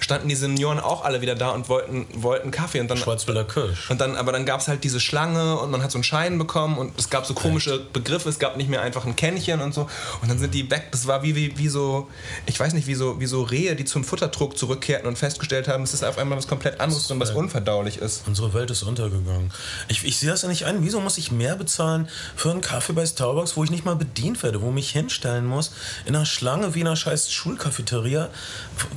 [0.00, 2.80] standen die Senioren auch alle wieder da und wollten, wollten Kaffee.
[2.80, 3.90] Und dann, Schwarzwälder Kirsch.
[3.90, 6.38] und dann, aber dann gab es halt diese Schlange und man hat so einen Schein
[6.38, 9.74] bekommen und es gab so komische Begriffe, es gab nicht mehr einfach ein Kännchen und
[9.74, 9.88] so.
[10.22, 10.88] Und dann sind die weg.
[10.90, 12.08] Das war wie, wie, wie so,
[12.46, 15.82] ich weiß nicht, wie so, wie so Rehe, die zum Futterdruck zurückkehrten und festgestellt haben,
[15.82, 18.22] es ist auf einmal was komplett anderes drin, was unverdaulich ist.
[18.26, 19.52] Unsere Welt ist untergegangen.
[19.88, 20.84] Ich, ich sehe das ja nicht ein.
[20.84, 24.42] Wieso muss ich mehr bezahlen für einen Kaffee bei Starbucks, wo ich nicht mal bedient
[24.42, 25.72] werde, wo ich mich hinstellen muss,
[26.04, 28.28] in einer Schlange wie in einer scheiß Schulcafeteria?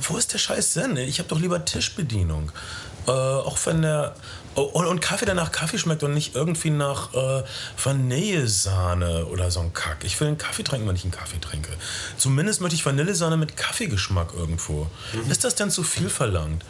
[0.02, 0.96] Wo- ist der scheiß Sinn?
[0.96, 2.50] Ich habe doch lieber Tischbedienung.
[3.06, 4.14] Äh, auch wenn der.
[4.56, 7.44] Oh, und, und Kaffee, der nach Kaffee schmeckt und nicht irgendwie nach äh,
[7.82, 9.98] Vanillesahne oder so ein Kack.
[10.04, 11.70] Ich will einen Kaffee trinken, wenn ich einen Kaffee trinke.
[12.16, 14.88] Zumindest möchte ich Vanillesahne mit Kaffeegeschmack irgendwo.
[15.28, 16.64] Ist das denn zu viel verlangt?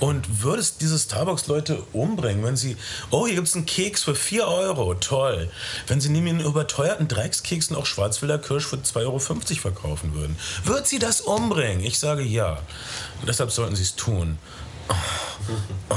[0.00, 2.76] Und würde es diese Starbucks-Leute umbringen, wenn sie,
[3.10, 5.50] oh, hier gibt es einen Keks für 4 Euro, toll.
[5.86, 10.36] Wenn sie neben den überteuerten Dreckskeksen auch Schwarzwälder Kirsch für 2,50 Euro verkaufen würden.
[10.64, 11.84] Wird sie das umbringen?
[11.84, 12.58] Ich sage ja.
[13.20, 14.38] Und deshalb sollten sie es tun.
[14.88, 15.94] Oh.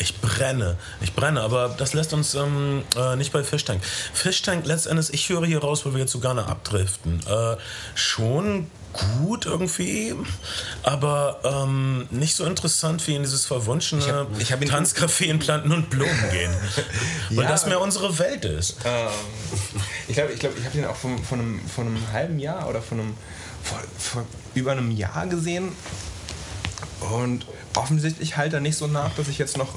[0.00, 3.84] Ich brenne, ich brenne, aber das lässt uns ähm, äh, nicht bei Fishtank.
[3.84, 7.20] Fishtank letztendlich, ich höre hier raus, weil wir jetzt so gerne abdriften.
[7.28, 7.56] Äh,
[7.94, 10.14] schon gut irgendwie,
[10.82, 15.24] aber ähm, nicht so interessant wie in dieses verwunschene Ich hab- ich hab ihn- Tanzcafé
[15.26, 16.52] in Planten und Blumen gehen.
[17.30, 17.50] Weil Ja.
[17.50, 18.76] das mehr unsere Welt ist.
[18.84, 19.06] Ähm,
[20.08, 22.68] ich glaube, ich, glaub, ich habe den auch von, von, einem, von einem halben Jahr
[22.68, 23.14] oder von einem
[23.62, 24.24] vor, vor
[24.54, 25.70] über einem Jahr gesehen.
[27.12, 29.68] Und offensichtlich halt er nicht so nach, dass ich jetzt noch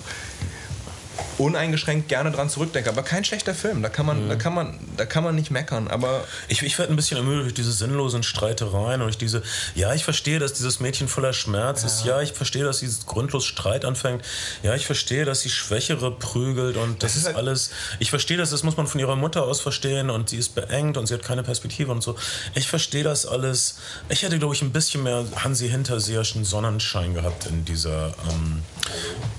[1.37, 2.89] uneingeschränkt gerne dran zurückdenke.
[2.89, 3.81] Aber kein schlechter Film.
[3.81, 5.87] Da kann man, da kann man, da kann man nicht meckern.
[5.87, 9.41] Aber Ich, ich werde ein bisschen ermüdet durch diese sinnlosen Streitereien und durch diese,
[9.75, 13.45] ja, ich verstehe, dass dieses Mädchen voller Schmerz ist, ja, ich verstehe, dass sie grundlos
[13.45, 14.23] Streit anfängt,
[14.63, 18.37] ja, ich verstehe, dass sie Schwächere prügelt und das, ist ist halt- alles, ich verstehe
[18.37, 21.13] das, das muss man von ihrer Mutter aus verstehen und sie ist beengt und sie
[21.13, 22.15] hat keine Perspektive und so.
[22.55, 23.77] Ich verstehe das alles.
[24.09, 28.61] Ich hätte, glaube ich, ein bisschen mehr Hansi Hinterseerschen Sonnenschein gehabt in dieser, ähm,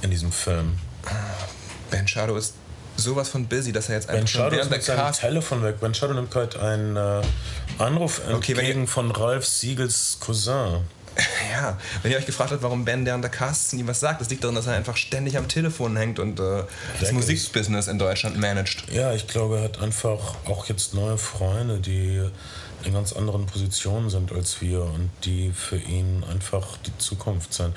[0.02, 0.78] in diesem Film.
[1.90, 2.54] Ben Shadow ist
[2.96, 5.62] sowas von busy, dass er jetzt Ben einfach schon Shadow ist mit seinem Cast Telefon
[5.62, 5.80] weg.
[5.80, 7.22] Ben Shadow nimmt heute einen äh,
[7.78, 10.82] Anruf Okay, entgegen von Ralf Siegels Cousin.
[11.52, 14.28] Ja, wenn ihr euch gefragt habt, warum Ben während der Casts nie was sagt, das
[14.28, 16.64] liegt daran, dass er einfach ständig am Telefon hängt und äh,
[16.98, 17.12] das.
[17.12, 18.90] Musikbusiness in Deutschland managt.
[18.90, 22.28] Ja, ich glaube, er hat einfach auch jetzt neue Freunde, die
[22.84, 27.74] in ganz anderen Positionen sind als wir und die für ihn einfach die Zukunft sind.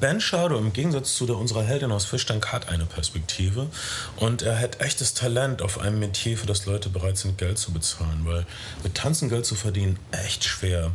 [0.00, 3.66] Ben Shadow, im Gegensatz zu der unserer Heldin aus Fischtank, hat eine Perspektive
[4.16, 7.72] und er hat echtes Talent auf einem Metier, für das Leute bereit sind, Geld zu
[7.72, 8.46] bezahlen, weil
[8.82, 10.92] mit Tanzen Geld zu verdienen echt schwer.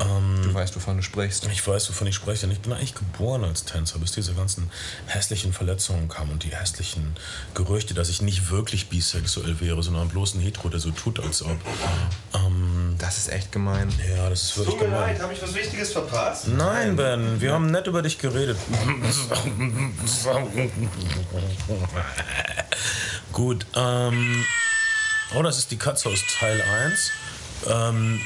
[0.00, 1.46] Ähm, Du weißt, wovon du sprichst.
[1.52, 2.46] ich weiß, wovon ich spreche.
[2.46, 4.70] Ich bin eigentlich geboren als Tänzer, bis diese ganzen
[5.06, 7.16] hässlichen Verletzungen kamen und die hässlichen
[7.54, 11.42] Gerüchte, dass ich nicht wirklich bisexuell wäre, sondern bloß ein Hetero, der so tut, als
[11.42, 11.56] ob.
[12.34, 13.92] Ähm, Das ist echt gemein.
[14.16, 15.12] ja, das ist wirklich Tut mir gemein.
[15.14, 16.48] leid, habe ich was Wichtiges verpasst?
[16.48, 18.56] Nein, Ben, wir haben nett über dich geredet.
[23.32, 24.44] Gut, ähm.
[25.34, 27.10] Oh, das ist die Katze aus Teil 1.
[27.68, 28.20] Ähm.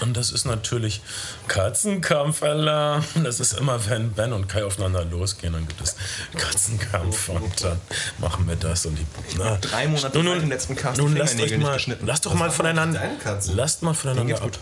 [0.00, 1.00] Und das ist natürlich
[1.48, 3.04] Katzenkampfalarm.
[3.24, 5.96] Das ist immer, wenn Ben und Kai aufeinander losgehen, dann gibt es
[6.36, 7.80] Katzenkampf und dann
[8.18, 9.06] machen wir das und die.
[9.36, 12.06] Na, Drei Monate nun, nun, letzten Cast nun lasst euch mal, geschnitten.
[12.06, 13.52] lasst doch mal voneinander, deine Katze?
[13.54, 14.50] lasst mal voneinander geht's ab.
[14.52, 14.58] gut.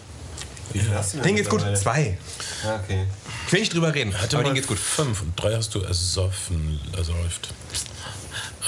[0.72, 1.62] Wie viel hast du denn Den geht's gut.
[1.76, 2.18] Zwei.
[2.64, 3.06] Ah, okay.
[3.46, 4.78] Ich will nicht drüber reden, Hatte aber mal denen geht's gut.
[4.78, 7.48] fünf und drei hast du ersoffen, ersäuft.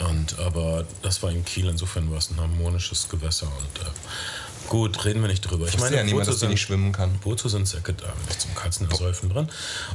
[0.09, 3.91] Und aber das war in Kiel, insofern war es ein harmonisches Gewässer und äh,
[4.69, 5.67] gut, reden wir nicht drüber.
[5.67, 7.19] Ich Ich meine ja niemand, dass du nicht schwimmen kann.
[7.23, 8.07] Wozu sind Säcke da?
[8.29, 9.49] Nicht zum Katzenersäufen drin.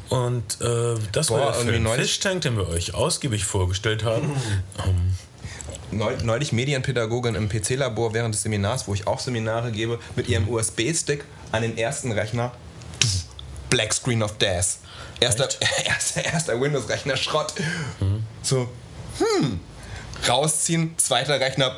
[0.09, 4.35] Und äh, das Boah, war der neulich- Fischtank, den wir euch ausgiebig vorgestellt haben.
[4.85, 5.13] Ähm,
[5.91, 10.49] Neu- Neulich Medienpädagogin im PC-Labor während des Seminars, wo ich auch Seminare gebe, mit ihrem
[10.49, 12.51] USB-Stick an den ersten Rechner.
[13.69, 14.77] Black Screen of Death.
[15.19, 15.47] Erster,
[15.85, 17.53] erster, erster Windows-Rechner Schrott.
[18.41, 18.67] So,
[19.19, 19.59] hm.
[20.27, 21.75] Rausziehen, zweiter Rechner.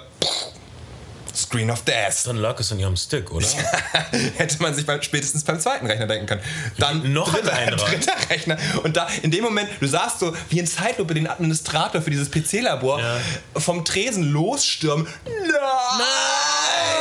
[1.55, 2.25] Screen of Death.
[2.25, 3.47] dann lag es in ihrem Stick, oder?
[4.37, 6.41] Hätte man sich beim, spätestens beim zweiten Rechner denken können.
[6.77, 8.57] Dann Noch dritter, ein dritter Rechner.
[8.83, 12.29] Und da in dem Moment, du sahst so wie in Zeitlupe den Administrator für dieses
[12.29, 13.17] PC-Labor Ja.
[13.55, 15.07] vom Tresen losstürmen.
[15.25, 15.35] Nein!
[15.57, 16.94] Sie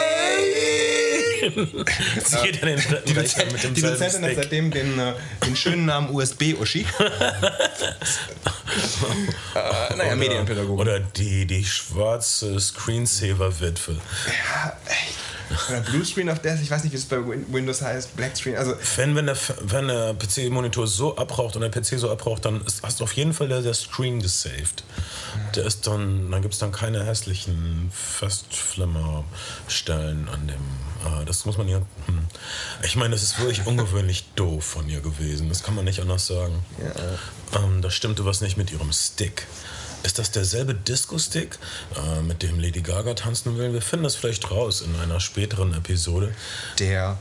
[2.42, 5.12] geht an den Die, Rechner Dozent, mit die Dozentin hat seitdem den, äh,
[5.46, 6.86] den schönen Namen USB-Uschi.
[9.54, 10.80] äh, naja, Medienpädagogin.
[10.80, 13.92] Oder die, die schwarze Screensaver-Witwe.
[14.26, 15.14] Ja, echt.
[15.68, 18.34] Oder Blue Screen of Death, ich weiß nicht, wie es bei Win- Windows heißt, Black
[18.36, 22.46] Screen, also Wenn, wenn der, wenn der PC-Monitor so abraucht und der PC so abraucht,
[22.46, 24.84] dann ist, hast du auf jeden Fall der, der Screen gesaved.
[25.54, 30.62] Der ist dann, dann gibt es dann keine hässlichen Festflimmerstellen an dem.
[31.04, 31.78] Äh, das muss man ja.
[32.06, 32.26] Hm.
[32.82, 35.48] Ich meine, das ist wirklich ungewöhnlich doof von ihr gewesen.
[35.48, 36.64] Das kann man nicht anders sagen.
[37.54, 39.46] Ähm, da stimmte was nicht mit ihrem Stick.
[40.02, 41.58] Ist das derselbe Disco-Stick,
[41.96, 43.72] äh, mit dem Lady Gaga tanzen will?
[43.72, 46.34] Wir finden das vielleicht raus in einer späteren Episode.
[46.78, 47.16] der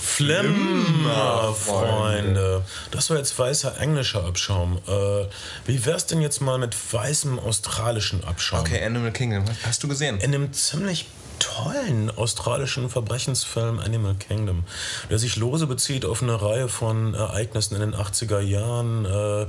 [0.00, 2.62] Flimmerfreunde.
[2.90, 4.78] Das war jetzt weißer englischer Abschaum.
[4.86, 5.26] Äh,
[5.66, 8.60] wie wär's denn jetzt mal mit weißem australischen Abschaum?
[8.60, 10.18] Okay, Animal Kingdom, hast du gesehen?
[10.20, 11.06] In dem ziemlich
[11.38, 14.64] tollen australischen Verbrechensfilm Animal Kingdom,
[15.10, 19.46] der sich lose bezieht auf eine Reihe von Ereignissen in den 80er Jahren, äh,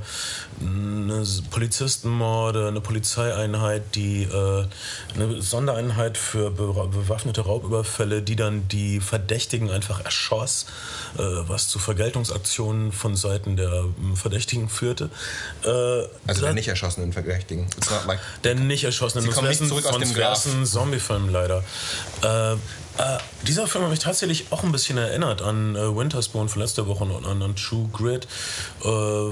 [0.60, 4.64] eine Polizistenmorde, eine Polizeieinheit, die äh,
[5.14, 10.66] eine Sondereinheit für be bewaffnete Raubüberfälle, die dann die Verdächtigen einfach erschoss,
[11.16, 15.10] äh, was zu Vergeltungsaktionen von Seiten der ähm, Verdächtigen führte.
[16.26, 17.66] Also der nicht erschossenen Verdächtigen.
[18.44, 19.22] Der nicht erschossene.
[19.22, 21.64] Sie kommen nicht zurück aus dem ist ein Zombie-Film leider.
[22.22, 22.56] Äh,
[22.98, 26.88] äh, dieser Film hat mich tatsächlich auch ein bisschen erinnert an äh, Winterspawn von letzter
[26.88, 28.26] Woche und an, an True Grit.
[28.84, 29.28] Äh,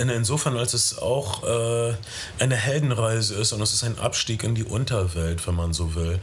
[0.00, 1.94] in, insofern, als es auch äh,
[2.38, 6.20] eine Heldenreise ist und es ist ein Abstieg in die Unterwelt, wenn man so will.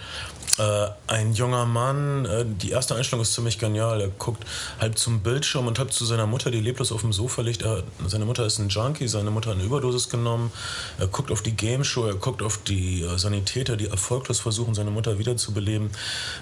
[0.58, 4.02] Äh, ein junger Mann, äh, die erste Einstellung ist ziemlich genial.
[4.02, 4.44] Er guckt
[4.80, 7.62] halb zum Bildschirm und halb zu seiner Mutter, die leblos auf dem Sofa liegt.
[7.62, 10.52] Er, seine Mutter ist ein Junkie, seine Mutter hat eine Überdosis genommen.
[10.98, 14.74] Er guckt auf die Game Show, er guckt auf die äh, Sanitäter, die erfolglos versuchen,
[14.74, 15.92] seine Mutter wiederzubeleben.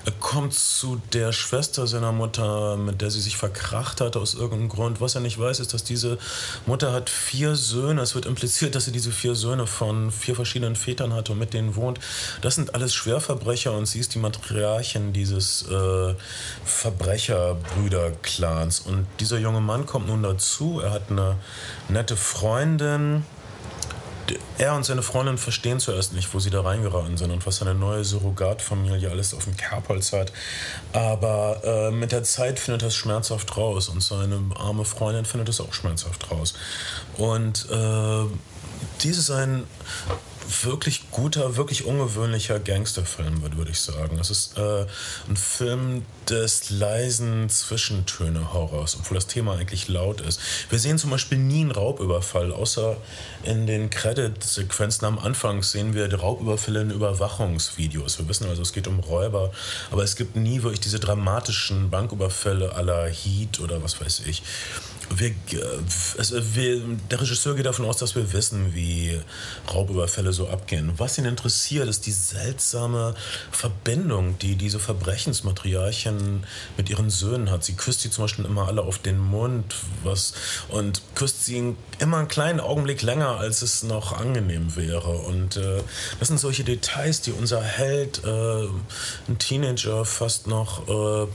[0.05, 4.69] Er kommt zu der Schwester seiner Mutter, mit der sie sich verkracht hat aus irgendeinem
[4.69, 5.01] Grund.
[5.01, 6.17] Was er nicht weiß, ist, dass diese
[6.65, 8.01] Mutter hat vier Söhne.
[8.01, 11.53] Es wird impliziert, dass sie diese vier Söhne von vier verschiedenen Vätern hat und mit
[11.53, 11.99] denen wohnt.
[12.41, 16.15] Das sind alles Schwerverbrecher und sie ist die Matriarchin dieses äh,
[16.63, 18.81] Verbrecherbrüder-Clans.
[18.81, 20.81] Und dieser junge Mann kommt nun dazu.
[20.81, 21.37] Er hat eine
[21.89, 23.23] nette Freundin.
[24.57, 27.75] Er und seine Freundin verstehen zuerst nicht, wo sie da reingeraten sind und was seine
[27.75, 30.33] neue Surrogatfamilie alles auf dem Kerbholz hat.
[30.93, 35.61] Aber äh, mit der Zeit findet es schmerzhaft raus und seine arme Freundin findet es
[35.61, 36.55] auch schmerzhaft raus.
[37.17, 38.25] Und äh,
[39.01, 39.65] dies ist ein
[40.63, 44.17] wirklich guter, wirklich ungewöhnlicher Gangsterfilm, würde würd ich sagen.
[44.19, 44.85] Es ist äh,
[45.27, 50.39] ein Film des leisen Zwischentöne-Horrors, obwohl das Thema eigentlich laut ist.
[50.69, 52.97] Wir sehen zum Beispiel nie einen Raubüberfall, außer
[53.43, 58.17] in den Credit-Sequenzen am Anfang sehen wir Raubüberfälle in Überwachungsvideos.
[58.19, 59.51] Wir wissen also, es geht um Räuber,
[59.91, 64.43] aber es gibt nie wirklich diese dramatischen Banküberfälle la Heat oder was weiß ich.
[65.15, 65.33] Wir, äh,
[66.17, 69.19] es, wir, der Regisseur geht davon aus, dass wir wissen, wie
[69.71, 70.93] Raubüberfälle so abgehen.
[70.97, 73.15] Was ihn interessiert, ist die seltsame
[73.51, 76.43] Verbindung, die diese Verbrechensmatriarchin
[76.77, 77.63] mit ihren Söhnen hat.
[77.63, 80.33] Sie küsst sie zum Beispiel immer alle auf den Mund was,
[80.69, 85.09] und küsst sie immer einen kleinen Augenblick länger, als es noch angenehm wäre.
[85.09, 85.81] Und äh,
[86.19, 88.67] das sind solche Details, die unser Held, äh,
[89.27, 91.27] ein Teenager, fast noch äh,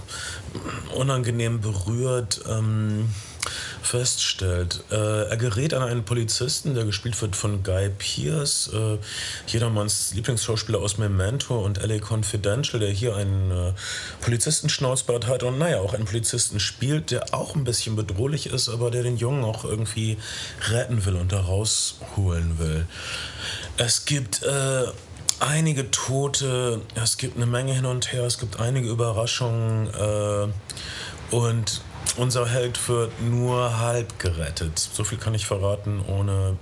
[0.94, 2.40] unangenehm berührt.
[2.48, 3.08] Ähm,
[3.82, 4.82] feststellt.
[4.90, 8.98] Äh, er gerät an einen Polizisten, der gespielt wird von Guy Pearce, äh,
[9.46, 13.72] jedermanns Lieblingsschauspieler aus Memento und LA Confidential, der hier einen äh,
[14.20, 18.90] Polizistenschnauzbart hat und naja, auch einen Polizisten spielt, der auch ein bisschen bedrohlich ist, aber
[18.90, 20.18] der den Jungen auch irgendwie
[20.68, 22.86] retten will und da rausholen will.
[23.76, 24.84] Es gibt äh,
[25.40, 29.88] einige Tote, es gibt eine Menge hin und her, es gibt einige Überraschungen.
[29.88, 30.48] Äh,
[31.30, 31.80] Und
[32.16, 34.78] unser Held wird nur halb gerettet.
[34.78, 36.56] So viel kann ich verraten, ohne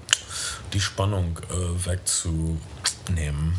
[0.72, 3.54] die Spannung äh, wegzunehmen.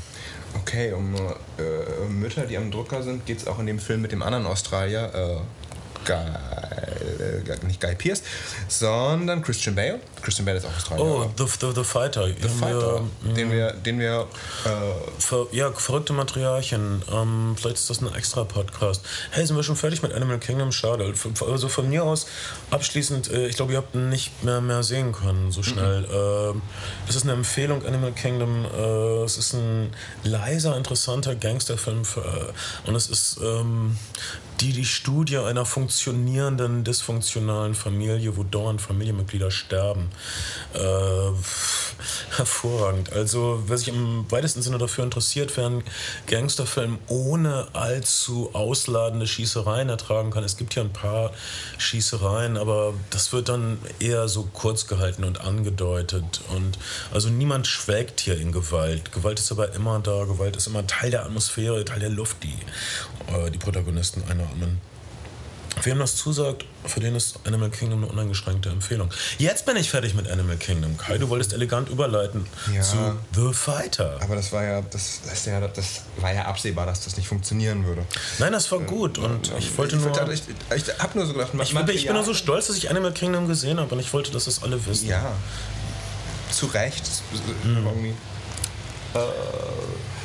[0.56, 4.12] Okay, um äh, Mütter, die am Drucker sind, geht es auch in dem Film mit
[4.12, 5.59] dem anderen Australier, äh,
[6.06, 8.24] Guy, äh, nicht Guy Pierce,
[8.68, 10.00] sondern Christian Bale.
[10.22, 11.06] Christian Bale ist auch Australier.
[11.06, 12.28] Oh, the, the, the, Fighter.
[12.28, 14.28] The Fighter, wir, den wir, den wir
[14.66, 14.70] äh,
[15.20, 17.02] ver, ja, verrückte Materialien.
[17.12, 19.06] Ähm, vielleicht ist das ein extra Podcast.
[19.32, 20.72] Hey, sind wir schon fertig mit Animal Kingdom?
[20.72, 21.14] Schade.
[21.42, 22.28] Also von mir aus
[22.72, 26.02] abschließend, äh, ich glaube, ihr habt nicht mehr, mehr sehen können so schnell.
[26.02, 26.60] Mhm.
[26.60, 28.66] Äh, es ist eine Empfehlung, Animal Kingdom.
[28.66, 29.92] Äh, es ist ein
[30.24, 33.98] leiser, interessanter Gangsterfilm für, äh, und es ist ähm,
[34.62, 35.66] die die Studie einer
[36.00, 40.10] funktionierenden, dysfunktionalen Familie, wo dauernd Familienmitglieder sterben.
[40.74, 40.80] Äh,
[42.38, 43.12] hervorragend.
[43.12, 45.84] Also, wer sich im weitesten Sinne dafür interessiert, wer einen
[46.28, 50.46] Gangsterfilm ohne allzu ausladende Schießereien ertragen kann.
[50.46, 51.32] Es gibt hier ein paar
[51.78, 56.40] Schießereien, aber das wird dann eher so kurz gehalten und angedeutet.
[56.56, 56.80] Und
[57.12, 59.12] also niemand schwelgt hier in Gewalt.
[59.12, 60.24] Gewalt ist aber immer da.
[60.24, 62.56] Gewalt ist immer Teil der Atmosphäre, Teil der Luft, die
[63.34, 64.80] äh, die Protagonisten einatmen.
[65.84, 69.10] Wem das zusagt, für den ist Animal Kingdom eine uneingeschränkte Empfehlung.
[69.38, 70.98] Jetzt bin ich fertig mit Animal Kingdom.
[70.98, 72.98] Kai, du wolltest elegant überleiten ja, zu
[73.34, 74.20] The Fighter.
[74.22, 77.86] Aber das war ja, das, das, ja, das war ja absehbar, dass das nicht funktionieren
[77.86, 78.06] würde.
[78.40, 80.32] Nein, das war gut äh, und ich wollte ich, nur.
[80.32, 80.44] Ich,
[80.76, 83.14] ich, ich habe nur so gedacht, ich, ich bin nur so stolz, dass ich Animal
[83.14, 85.08] Kingdom gesehen habe und ich wollte, dass das alle wissen.
[85.08, 85.34] Ja,
[86.52, 87.04] zu Recht.
[87.64, 87.86] Mhm.
[87.86, 88.16] Irgendwie.
[89.14, 89.20] Äh,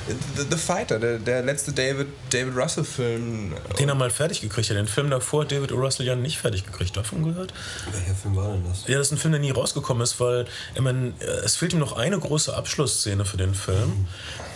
[0.06, 3.54] The, The Fighter, der, der letzte David, David Russell-Film.
[3.78, 4.76] Den er mal fertig gekriegt hat.
[4.76, 6.96] Den Film davor hat David Russell ja nicht fertig gekriegt.
[6.96, 7.54] Davon gehört?
[7.90, 8.86] Welcher Film war denn das?
[8.86, 11.14] Ja, das ist ein Film, der nie rausgekommen ist, weil ich meine,
[11.44, 13.88] es fehlt ihm noch eine große Abschlussszene für den Film.
[13.88, 14.06] Mhm.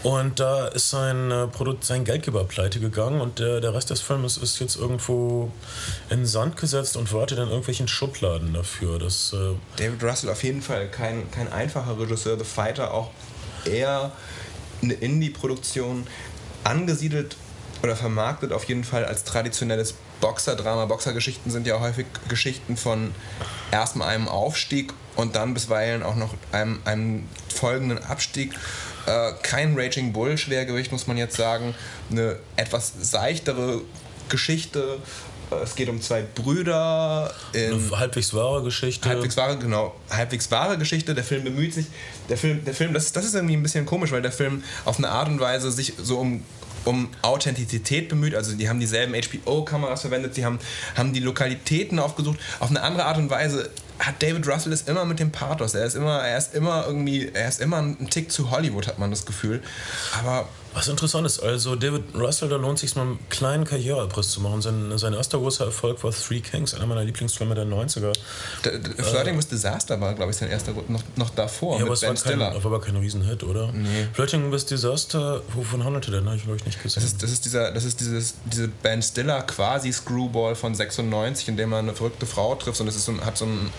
[0.02, 4.00] Und da ist sein, äh, Produkt, sein Geldgeber pleite gegangen und der, der Rest des
[4.00, 5.50] Films ist jetzt irgendwo
[6.10, 8.98] in Sand gesetzt und wartet in irgendwelchen Schubladen dafür.
[8.98, 12.38] Dass, äh David Russell auf jeden Fall kein, kein einfacher Regisseur.
[12.38, 13.10] The Fighter auch
[13.64, 14.12] eher
[14.82, 16.06] eine Indie-Produktion
[16.64, 17.36] angesiedelt
[17.82, 20.86] oder vermarktet auf jeden Fall als traditionelles Boxerdrama.
[20.86, 23.14] Boxergeschichten sind ja häufig Geschichten von
[23.70, 28.54] erstmal einem Aufstieg und dann bisweilen auch noch einem, einem folgenden Abstieg.
[29.06, 31.74] Äh, kein Raging Bull Schwergewicht, muss man jetzt sagen.
[32.10, 33.82] Eine etwas seichtere
[34.28, 34.98] Geschichte
[35.62, 37.32] es geht um zwei Brüder.
[37.52, 39.08] In Eine halbwegs wahre Geschichte.
[39.08, 39.94] Halbwegs wahre, genau.
[40.10, 41.14] Halbwegs wahre Geschichte.
[41.14, 41.86] Der Film bemüht sich.
[42.28, 44.98] Der Film, der Film das, das ist irgendwie ein bisschen komisch, weil der Film auf
[44.98, 46.42] eine Art und Weise sich so um
[46.84, 48.34] um Authentizität bemüht.
[48.34, 50.58] Also die haben dieselben HBO-Kameras verwendet, sie haben,
[50.96, 52.38] haben die Lokalitäten aufgesucht.
[52.60, 55.74] Auf eine andere Art und Weise hat David Russell es immer mit dem Pathos.
[55.74, 58.98] Er ist immer, er ist immer irgendwie, er ist immer ein Tick zu Hollywood, hat
[58.98, 59.62] man das Gefühl.
[60.18, 64.40] Aber was interessant ist, also David Russell, da lohnt sich mal einen kleinen Karriereabriss zu
[64.40, 64.62] machen.
[64.62, 68.12] Sein, sein erster großer Erfolg war Three Kings, einer meiner Lieblingsfilme der 90er.
[68.62, 71.78] The, the Flirting äh, with Disaster war, glaube ich, sein erster, noch, noch davor.
[71.78, 73.72] Ja, aber es war, kein, war aber kein Riesenhit, oder?
[73.72, 74.08] Nee.
[74.12, 76.24] Flirting with Disaster, wovon handelte der?
[76.24, 77.02] Habe ich, glaube ich, nicht gesehen.
[77.02, 81.48] Das ist, das ist, dieser, das ist dieses, diese Ben Stiller quasi Screwball von 96,
[81.48, 83.70] in dem man eine verrückte Frau trifft und es ist so, hat so ein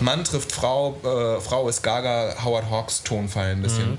[0.00, 3.92] Mann trifft Frau, äh, Frau ist Gaga, Howard Hawks Tonfall ein bisschen.
[3.92, 3.98] Mhm.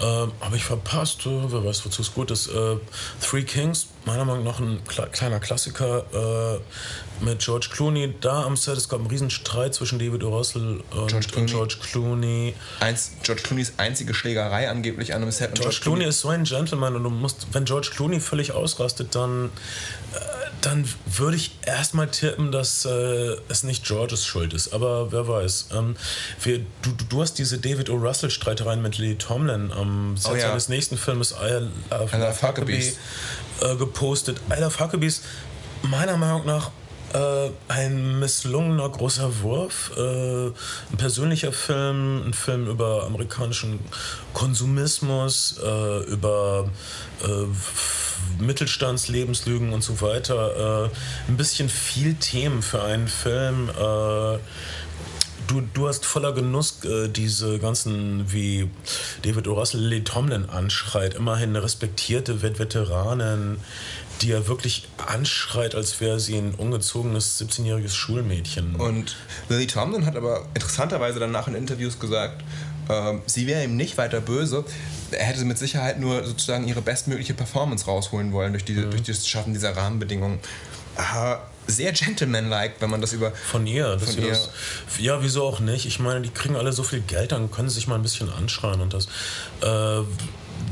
[0.00, 0.04] Äh,
[0.40, 2.48] Habe ich verpasst, wer weiß, wozu es gut ist.
[2.48, 2.76] Äh,
[3.22, 4.82] Three Kings, meiner Meinung nach ein
[5.12, 8.12] kleiner Klassiker äh, mit George Clooney.
[8.20, 10.36] Da am Set, es gab einen Riesenstreit zwischen David O.
[10.36, 11.40] Russell und George Clooney.
[11.42, 12.54] Und George Clooney.
[12.80, 15.54] Eins, George Clooneys einzige Schlägerei angeblich an einem Set.
[15.54, 18.50] George, George Clooney, Clooney ist so ein Gentleman und du musst, wenn George Clooney völlig
[18.50, 19.52] ausrastet, dann
[20.12, 24.72] äh, dann würde ich erstmal tippen, dass äh, es nicht Georges Schuld ist.
[24.72, 25.68] Aber wer weiß.
[25.74, 25.94] Ähm,
[26.42, 27.96] wir, du, du hast diese David O.
[27.96, 32.92] Russell-Streitereien mit Lily Tomlin am Set oh, seines nächsten Films I Love Huckabee
[33.60, 34.40] äh, gepostet.
[34.50, 35.22] I Love Huckabees,
[35.82, 36.70] meiner Meinung nach
[37.12, 43.80] äh, ein misslungener großer Wurf, äh, ein persönlicher Film, ein Film über amerikanischen
[44.32, 46.70] Konsumismus, äh, über
[47.22, 47.26] äh,
[48.40, 50.90] Mittelstandslebenslügen und so weiter.
[50.90, 53.68] Äh, ein bisschen viel Themen für einen Film.
[53.70, 54.38] Äh,
[55.46, 58.70] du, du hast voller Genuss äh, diese ganzen, wie
[59.22, 59.54] David O.
[59.54, 63.58] Russell Lily Tomlin anschreit, immerhin eine respektierte Veteranin,
[64.22, 68.76] die er wirklich anschreit, als wäre sie ein ungezogenes 17-jähriges Schulmädchen.
[68.76, 69.16] Und
[69.48, 72.42] Lily Tomlin hat aber interessanterweise danach in Interviews gesagt,
[72.88, 74.64] äh, sie wäre ihm nicht weiter böse.
[75.14, 78.90] Er hätte mit Sicherheit nur sozusagen ihre bestmögliche Performance rausholen wollen durch, die, mhm.
[78.90, 80.38] durch das Schaffen dieser Rahmenbedingungen.
[80.96, 83.32] Äh, sehr gentlemanlike, wenn man das über.
[83.32, 83.98] Von ihr.
[83.98, 84.28] Von ihr.
[84.28, 84.50] Das,
[84.98, 85.86] ja, wieso auch nicht?
[85.86, 88.30] Ich meine, die kriegen alle so viel Geld, dann können sie sich mal ein bisschen
[88.30, 89.06] anschreien und das.
[89.60, 90.02] Äh,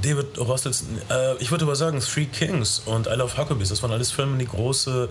[0.03, 3.93] David Rostels, äh, ich würde aber sagen, Three Kings und I Love Huckabees, das waren
[3.93, 5.09] alles Filme, die große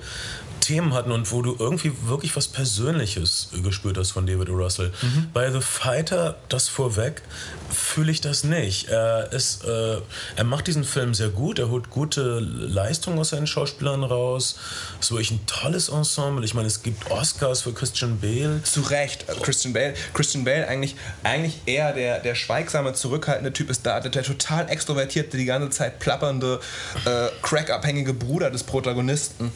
[0.62, 4.54] Themen hatten und wo du irgendwie wirklich was Persönliches gespürt hast von David O.
[4.54, 4.92] Russell.
[5.02, 5.28] Mhm.
[5.34, 7.22] Bei The Fighter, das vorweg,
[7.70, 8.88] fühle ich das nicht.
[8.90, 9.98] Er, ist, äh,
[10.36, 14.58] er macht diesen Film sehr gut, er holt gute Leistungen aus seinen Schauspielern raus.
[15.00, 16.46] Es ist wirklich ein tolles Ensemble.
[16.46, 18.62] Ich meine, es gibt Oscars für Christian Bale.
[18.64, 19.28] Zu Recht.
[19.28, 24.00] Also Christian Bale, Christian Bale eigentlich, eigentlich eher der, der schweigsame, zurückhaltende Typ ist da,
[24.00, 26.60] der, der total extrovertierte, die ganze Zeit plappernde,
[27.06, 29.52] äh, crackabhängige Bruder des Protagonisten.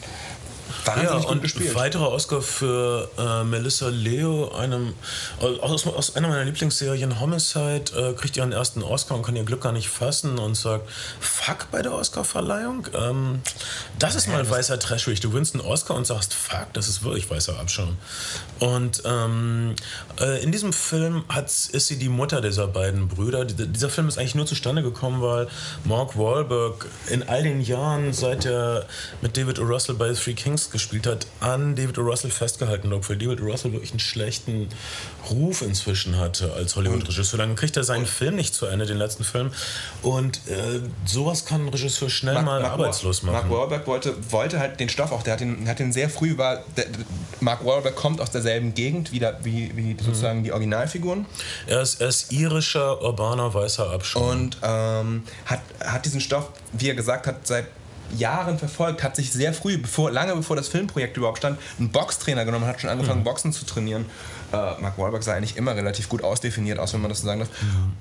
[0.84, 1.74] Wahnsinnig Ja, gut und gespielt.
[1.74, 4.94] weiterer Oscar für äh, Melissa Leo, einem,
[5.60, 9.62] aus, aus einer meiner Lieblingsserien Homicide, äh, kriegt ihren ersten Oscar und kann ihr Glück
[9.62, 10.88] gar nicht fassen und sagt,
[11.20, 12.86] fuck bei der Oscarverleihung.
[12.94, 13.42] Ähm,
[13.98, 15.20] das ist mal weißer Trashwig.
[15.20, 17.96] Du gewinnst einen Oscar und sagst, fuck, das ist wirklich weißer Abschaum.
[18.58, 19.74] Und ähm,
[20.20, 23.44] äh, in diesem Film hat, ist sie die Mutter dieser beiden Brüder.
[23.44, 25.48] Die, dieser Film ist eigentlich nur zustande gekommen, weil
[25.84, 28.86] Mark Wahlberg in all den Jahren, seit er
[29.20, 29.64] mit David O.
[29.64, 32.02] Russell bei Three Kings gespielt hat, an David O.
[32.02, 33.44] Russell festgehalten obwohl David O.
[33.44, 34.68] Russell wirklich einen schlechten
[35.30, 37.38] Ruf inzwischen hatte als Hollywood-Regisseur.
[37.38, 39.50] Dann kriegt er seinen Film nicht zu Ende, den letzten Film.
[40.02, 43.50] Und äh, sowas kann ein Regisseur schnell mal arbeitslos Mark machen.
[43.50, 46.62] Wahlberg wollte, wollte halt den Stoff auch, der hat den, hat den sehr früh, war,
[46.76, 46.86] der,
[47.40, 49.76] Mark Wahlberg kommt aus derselben Gegend wie, der, wie, Mhm.
[49.76, 51.26] wie sozusagen die Originalfiguren
[51.66, 54.28] Er ist, er ist irischer, urbaner, weißer Abschaum.
[54.30, 57.66] und ähm, hat, hat diesen Stoff, wie er gesagt hat, seit
[58.16, 62.44] Jahren verfolgt, hat sich sehr früh, bevor, lange bevor das Filmprojekt überhaupt stand, einen Boxtrainer
[62.44, 64.06] genommen, hat schon angefangen, Boxen zu trainieren.
[64.52, 67.40] Äh, Mark Wahlberg sah eigentlich immer relativ gut ausdefiniert aus, wenn man das so sagen
[67.40, 67.50] darf.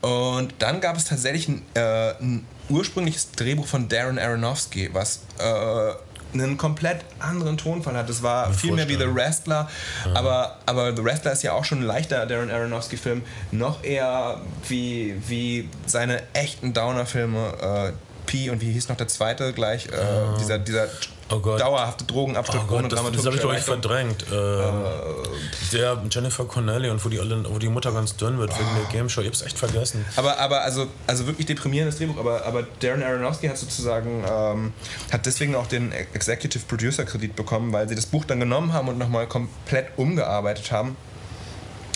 [0.01, 5.93] Und dann gab es tatsächlich ein, äh, ein ursprüngliches Drehbuch von Darren Aronofsky, was äh,
[6.33, 8.09] einen komplett anderen Tonfall hat.
[8.09, 9.15] Es war viel mehr wie The.
[9.15, 9.69] Wrestler,
[10.13, 15.15] aber, aber The Wrestler ist ja auch schon ein leichter Darren Aronofsky-Film, noch eher wie,
[15.27, 17.93] wie seine echten Downer-Filme.
[18.25, 19.87] Pi und wie hieß noch der zweite gleich?
[19.87, 20.87] Äh, dieser dieser
[21.27, 24.23] Oh dauerhafte Drogenabstritt Oh Gott, das, das habe ich ich dramaturgische verdrängt.
[24.31, 28.69] Äh, der Jennifer Connelly und wo die, alle, wo die Mutter ganz dünn wird wegen
[28.75, 29.21] der Game Show.
[29.21, 30.05] Ich habe es echt vergessen.
[30.17, 34.73] Aber, aber also, also wirklich deprimierendes Drehbuch, aber, aber Darren Aronofsky hat sozusagen, ähm,
[35.11, 38.87] hat deswegen auch den Executive Producer Kredit bekommen, weil sie das Buch dann genommen haben
[38.87, 40.95] und nochmal komplett umgearbeitet haben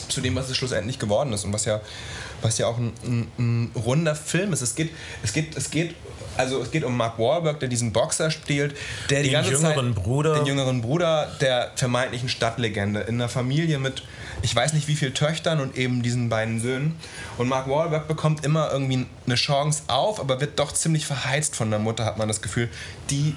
[0.08, 1.82] zu dem, was es schlussendlich geworden ist und was ja,
[2.42, 4.62] was ja auch ein, ein, ein runder Film ist.
[4.62, 4.90] Es geht,
[5.22, 5.94] es geht, es geht,
[6.40, 8.76] also es geht um Mark Wahlberg, der diesen Boxer spielt,
[9.10, 10.36] der Den jüngeren Zeit, Bruder.
[10.36, 14.04] den jüngeren Bruder der vermeintlichen Stadtlegende in einer Familie mit
[14.42, 16.96] ich weiß nicht wie viel Töchtern und eben diesen beiden Söhnen.
[17.38, 21.70] Und Mark Wahlberg bekommt immer irgendwie eine Chance auf, aber wird doch ziemlich verheizt von
[21.70, 22.70] der Mutter, hat man das Gefühl,
[23.10, 23.36] die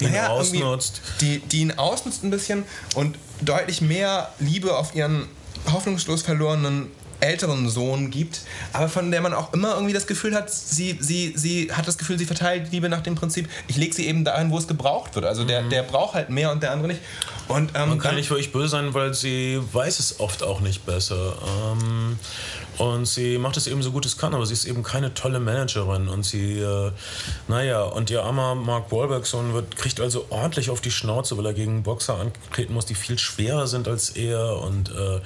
[0.00, 1.02] Die ihn naja, ausnutzt.
[1.20, 5.26] Die, die ihn ausnutzt ein bisschen und deutlich mehr Liebe auf ihren
[5.70, 6.86] hoffnungslos verlorenen
[7.20, 8.42] älteren Sohn gibt,
[8.72, 11.98] aber von der man auch immer irgendwie das Gefühl hat, sie, sie, sie hat das
[11.98, 15.14] Gefühl, sie verteilt Liebe nach dem Prinzip, ich lege sie eben dahin, wo es gebraucht
[15.14, 15.24] wird.
[15.24, 17.00] Also der, der braucht halt mehr und der andere nicht.
[17.48, 17.88] Und, ähm.
[17.88, 21.34] Man kann nicht wirklich böse sein, weil sie weiß es oft auch nicht besser.
[21.72, 22.18] Ähm,
[22.78, 25.40] und sie macht es eben so gut es kann, aber sie ist eben keine tolle
[25.40, 26.08] Managerin.
[26.08, 26.92] Und sie, äh,
[27.48, 31.54] naja, und ihr armer Mark Wahlberg-Sohn wird, kriegt also ordentlich auf die Schnauze, weil er
[31.54, 34.62] gegen Boxer antreten muss, die viel schwerer sind als er.
[34.62, 35.20] Und äh,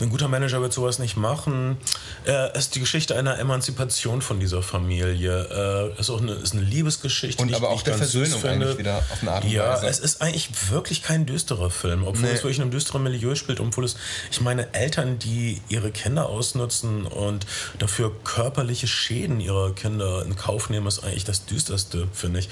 [0.00, 1.78] ein guter Manager wird sowas nicht machen.
[2.26, 5.94] Äh, es ist die Geschichte einer Emanzipation von dieser Familie.
[5.96, 7.42] Äh, ist auch eine, ist eine Liebesgeschichte.
[7.42, 8.66] Und aber auch der Versöhnung finde.
[8.66, 9.86] eigentlich wieder auf eine Art und ja, Weise.
[9.86, 12.28] es ist eigentlich wirklich kein düsterer Film, obwohl Nee.
[12.34, 13.96] es wirklich in einem düsteren Milieu spielt, obwohl es,
[14.30, 17.44] ich meine, Eltern, die ihre Kinder ausnutzen und
[17.78, 22.48] dafür körperliche Schäden ihrer Kinder in Kauf nehmen, ist eigentlich das Düsterste, finde ich.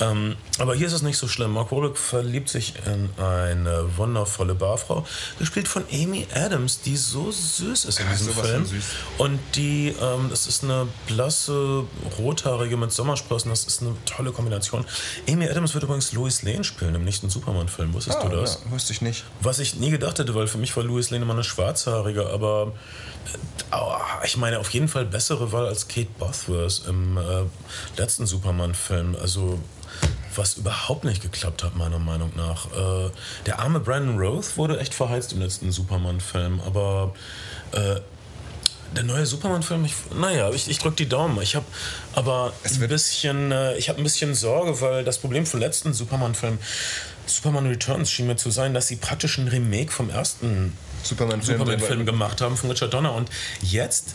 [0.00, 1.52] Ähm, aber hier ist es nicht so schlimm.
[1.52, 5.06] Mark Wahlberg verliebt sich in eine wundervolle Barfrau,
[5.38, 8.66] gespielt von Amy Adams, die so süß ist in diesem sowas Film.
[9.18, 11.84] Und die, ähm, das ist eine blasse,
[12.18, 14.84] rothaarige mit Sommersprossen, das ist eine tolle Kombination.
[15.28, 18.41] Amy Adams wird übrigens Lois Lane spielen im nächsten Superman-Film, wusstest Ah, du das?
[18.44, 19.24] Ja, wusste ich nicht.
[19.40, 22.72] Was ich nie gedacht hätte, weil für mich war Louis immer eine schwarzhaarige, aber
[23.70, 27.44] aua, ich meine auf jeden Fall bessere Wahl als Kate Bosworth im äh,
[27.96, 29.16] letzten Superman-Film.
[29.20, 29.58] Also
[30.34, 32.66] was überhaupt nicht geklappt hat, meiner Meinung nach.
[32.72, 33.10] Äh,
[33.46, 37.14] der arme Brandon Roth wurde echt verheizt im letzten Superman-Film, aber
[37.72, 38.00] äh,
[38.94, 41.40] der neue Superman-Film, ich, naja, ich, ich drücke die Daumen.
[41.40, 41.64] Ich habe
[42.14, 45.92] aber Es ein bisschen, äh, ich habe ein bisschen Sorge, weil das Problem vom letzten
[45.94, 46.58] Superman-Film,
[47.36, 50.72] Superman Returns, schien mir zu sein, dass sie praktisch ein Remake vom ersten
[51.02, 51.58] Superman-Film.
[51.58, 53.28] Superman-Film gemacht haben von Richard Donner und
[53.60, 54.14] jetzt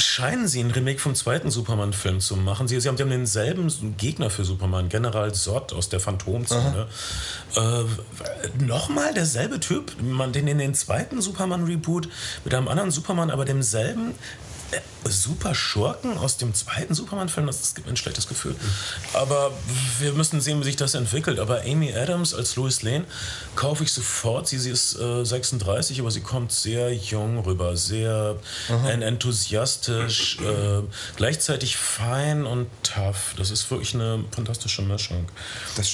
[0.00, 2.68] scheinen sie ein Remake vom zweiten Superman-Film zu machen.
[2.68, 6.86] Sie, sie, haben, denselben Gegner für Superman, General Zod aus der Phantomzone.
[7.54, 12.08] Äh, Nochmal derselbe Typ, man, den in den zweiten Superman-Reboot
[12.44, 14.14] mit einem anderen Superman, aber demselben
[15.04, 18.54] super Schurken aus dem zweiten Superman-Film, das gibt mir ein schlechtes Gefühl.
[19.14, 19.50] Aber
[19.98, 21.38] wir müssen sehen, wie sich das entwickelt.
[21.40, 23.04] Aber Amy Adams als Lois Lane
[23.56, 24.46] kaufe ich sofort.
[24.48, 28.36] Sie, sie ist äh, 36, aber sie kommt sehr jung rüber, sehr
[28.88, 30.82] en- enthusiastisch, äh,
[31.16, 33.34] gleichzeitig fein und tough.
[33.36, 35.26] Das ist wirklich eine fantastische Mischung.
[35.76, 35.88] Das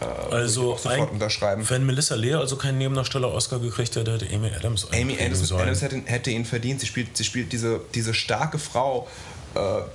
[0.00, 1.68] äh, Also, sofort unterschreiben.
[1.68, 5.52] wenn Melissa Lea also keinen Nebendarsteller-Oscar gekriegt hätte, hätte Amy Adams Amy Adams.
[5.52, 6.80] Adams hätte, hätte ihn verdient.
[6.80, 9.08] Sie spielt, sie spielt diese, diese starke Frau,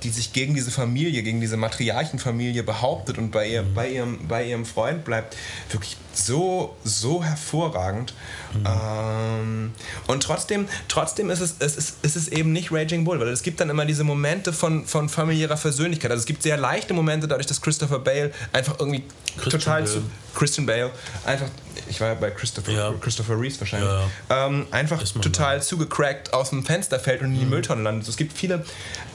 [0.02, 4.44] die sich gegen diese Familie, gegen diese Matriarchenfamilie behauptet und bei, ihr, bei, ihrem, bei
[4.44, 5.36] ihrem Freund bleibt.
[5.70, 8.14] Wirklich so, so hervorragend.
[8.54, 9.72] Ähm,
[10.06, 13.42] und trotzdem, trotzdem ist es, es, ist, es ist eben nicht Raging Bull, weil es
[13.42, 16.10] gibt dann immer diese Momente von, von familiärer Versöhnlichkeit.
[16.10, 19.04] Also es gibt sehr leichte Momente, dadurch, dass Christopher Bale einfach irgendwie
[19.36, 19.92] Christian total Bale.
[19.92, 20.02] zu.
[20.36, 20.90] Christian Bale,
[21.24, 21.46] einfach,
[21.88, 22.92] ich war ja bei Christopher, Ja.
[23.00, 23.88] Christopher Reeves wahrscheinlich,
[24.28, 24.46] Ja.
[24.46, 27.50] ähm, einfach total zugecrackt aus dem Fenster fällt und in die Mhm.
[27.50, 28.06] Mülltonne landet.
[28.08, 28.64] Es gibt viele,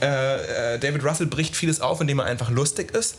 [0.00, 3.16] äh, äh, David Russell bricht vieles auf, indem er einfach lustig ist.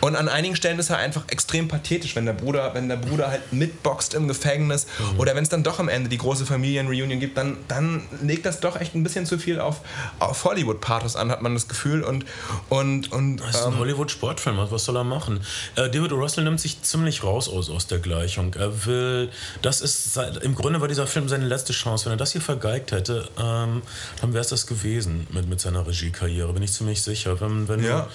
[0.00, 3.28] Und an einigen Stellen ist er einfach extrem pathetisch, wenn der Bruder, wenn der Bruder
[3.30, 5.20] halt mitboxt im Gefängnis Mhm.
[5.20, 8.60] oder wenn es dann doch am Ende die große Familienreunion gibt, dann, dann legt das
[8.60, 9.80] doch echt ein bisschen zu viel auf,
[10.18, 12.02] auf Hollywood-Pathos an, hat man das Gefühl.
[12.02, 12.24] Und,
[12.68, 15.40] und, und Das ist ein ähm, Hollywood-Sportfilm, was- soll er machen?
[15.76, 16.12] Äh, David.
[16.12, 18.54] Russell nimmt sich ziemlich raus aus, aus der Gleichung.
[18.54, 19.30] Er will,
[19.62, 22.06] das ist, im Grunde war dieser Film seine letzte Chance.
[22.06, 23.82] Wenn er das hier vergeigt hätte, ähm,
[24.20, 27.40] dann wäre es das gewesen mit, mit seiner Regiekarriere, bin ich ziemlich sicher.
[27.40, 28.08] Wenn, wenn Ja.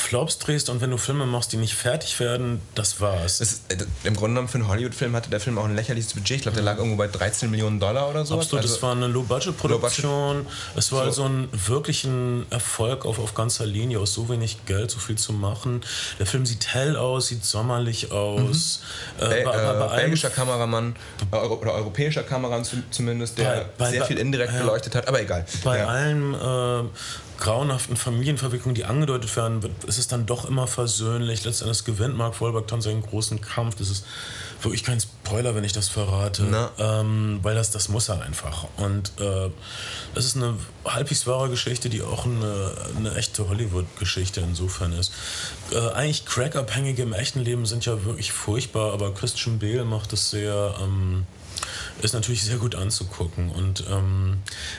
[0.00, 3.40] Flops drehst und wenn du Filme machst, die nicht fertig werden, das war's.
[3.40, 6.14] es ist, äh, Im Grunde genommen für einen Hollywood-Film hatte der Film auch ein lächerliches
[6.14, 6.36] Budget.
[6.38, 8.34] Ich glaube, der lag irgendwo bei 13 Millionen Dollar oder so.
[8.38, 10.46] Absolut, es war eine Low-Budget-Produktion.
[10.76, 11.04] Es war So.
[11.06, 15.32] also ein wirklichen Erfolg auf, auf ganzer Linie, aus so wenig Geld so viel zu
[15.32, 15.82] machen.
[16.18, 18.80] Der Film sieht hell aus, sieht sommerlich aus.
[19.18, 20.96] Äh, Bel bei- bei- bei äh, allem- belgischer Kameramann
[21.30, 24.94] äh, Euro oder europäischer Kameramann zu, zumindest, der Bei- bei- sehr bei- viel indirekt beleuchtet
[24.94, 25.44] hat, aber egal.
[25.62, 25.86] Bei ja.
[25.86, 26.88] allen äh,
[27.40, 31.44] grauenhaften Familienverwicklungen, die angedeutet werden, ist es dann doch immer versöhnlich.
[31.44, 33.76] Letztendlich gewinnt Mark Wahlberg dann seinen großen Kampf.
[33.76, 34.04] Das ist
[34.62, 38.66] wirklich kein Spoiler, wenn ich das verrate, ähm, weil das, das muss er einfach.
[38.76, 39.50] Und äh,
[40.14, 45.12] es ist eine halbwegs wahre Geschichte, die auch eine, eine echte Hollywood-Geschichte insofern ist.
[45.72, 50.30] Äh, eigentlich Crack-Abhängige im echten Leben sind ja wirklich furchtbar, aber Christian Bale macht es
[50.30, 50.74] sehr...
[50.80, 51.26] Ähm,
[52.02, 54.38] ist natürlich sehr gut anzugucken und ähm,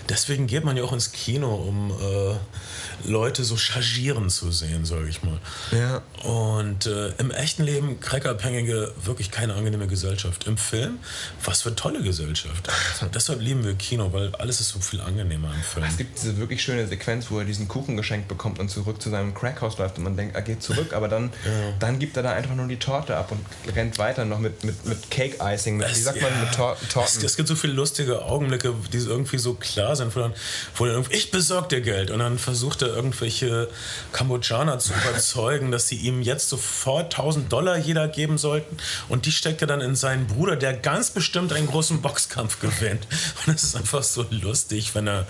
[0.10, 5.08] deswegen geht man ja auch ins Kino, um äh, Leute so chargieren zu sehen, sage
[5.10, 5.40] ich mal.
[5.72, 6.02] Ja.
[6.24, 10.48] Und äh, im echten Leben Crackabhängige wirklich keine angenehme Gesellschaft.
[10.48, 11.00] Im Film,
[11.44, 12.70] was für tolle Gesellschaft.
[13.14, 15.86] Deshalb lieben wir Kino, weil alles ist so viel angenehmer im Film.
[15.88, 19.10] Es gibt diese wirklich schöne Sequenz, wo er diesen Kuchen geschenkt bekommt und zurück zu
[19.10, 21.32] seinem Crackhaus läuft und man denkt, er geht zurück, aber dann,
[21.80, 23.46] dann gibt er da einfach nur die Torte ab und
[23.76, 26.78] rennt weiter noch mit, mit, mit Cake-Icing, mit, wie sagt man, mit Tor
[27.18, 30.34] Es, es gibt so viele lustige Augenblicke, die irgendwie so klar sind, wo dann,
[30.76, 33.70] wo dann irgendwie, ich besorg dir Geld und dann versucht er irgendwelche
[34.12, 38.78] Kambodschaner zu überzeugen, dass sie ihm jetzt sofort 1000 Dollar jeder geben sollten
[39.10, 43.08] und die steckt er dann in seinen Bruder, der ganz bestimmt einen großen Boxkampf gewinnt
[43.46, 45.28] und es ist einfach so lustig, wenn er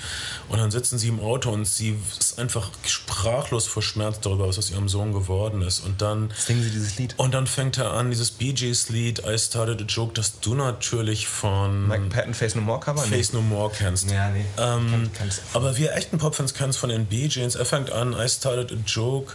[0.50, 4.58] Und dann sitzen sie im Auto und sie ist einfach sprachlos vor Schmerz darüber, was
[4.58, 5.86] aus ihrem Sohn geworden ist.
[5.86, 7.14] Und dann Singen Sie dieses Lied.
[7.16, 10.54] und dann fängt er an, dieses Bee Gees Lied I Started a Joke, das du
[10.54, 11.45] natürlich von
[11.88, 13.02] Mike Patton, Face No More Cover?
[13.02, 14.10] Face No More kennst.
[14.12, 14.46] Ja, nee.
[14.58, 17.56] Ähm, Kann- aber wir echten Popfans kennen es von den Bee Gees.
[17.56, 19.34] Er fängt an, I started a joke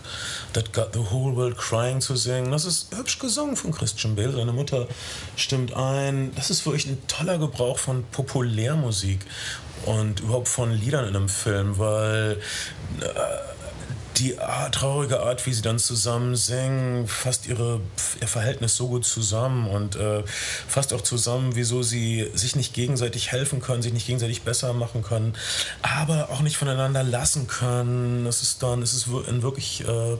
[0.53, 2.51] that got the whole world crying zu singen.
[2.51, 4.33] Das ist hübsch gesungen von Christian Bale.
[4.33, 4.87] Seine Mutter
[5.37, 6.33] stimmt ein.
[6.35, 9.21] Das ist wirklich ein toller Gebrauch von Populärmusik
[9.87, 12.39] und überhaupt von Liedern in einem Film, weil
[13.01, 13.05] äh,
[14.21, 17.81] die Art, traurige Art, wie sie dann zusammen singen, fasst ihre,
[18.21, 20.23] ihr Verhältnis so gut zusammen und äh,
[20.69, 25.03] fasst auch zusammen, wieso sie sich nicht gegenseitig helfen können, sich nicht gegenseitig besser machen
[25.03, 25.35] können,
[25.83, 28.27] aber auch nicht voneinander lassen können.
[28.27, 30.17] Es ist dann, es ist ein wirklich äh,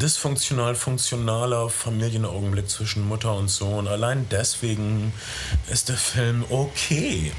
[0.00, 3.88] dysfunktional funktionaler Familienaugenblick zwischen Mutter und Sohn.
[3.88, 5.12] Allein deswegen
[5.68, 7.32] ist der Film okay.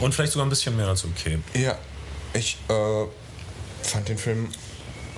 [0.00, 1.38] Und vielleicht sogar ein bisschen mehr als okay.
[1.54, 1.78] Ja,
[2.32, 3.06] ich äh,
[3.82, 4.48] fand den Film.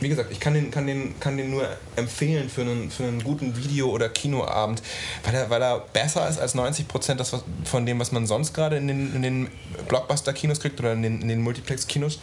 [0.00, 3.22] Wie gesagt, ich kann den, kann den, kann den nur empfehlen für einen, für einen
[3.22, 4.82] guten Video- oder Kinoabend,
[5.24, 7.22] weil er, weil er besser ist als 90 Prozent
[7.64, 9.48] von dem, was man sonst gerade in den, in den
[9.88, 12.18] Blockbuster-Kinos kriegt oder in den, in den Multiplex-Kinos.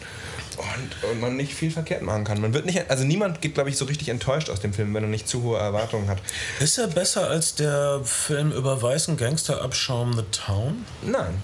[0.58, 2.40] Und, und man nicht viel verkehrt machen kann.
[2.40, 5.04] Man wird nicht, also niemand geht, glaube ich, so richtig enttäuscht aus dem Film, wenn
[5.04, 6.18] er nicht zu hohe Erwartungen hat.
[6.58, 10.84] Ist er besser als der Film über weißen Gangsterabschaum The Town?
[11.02, 11.40] Nein.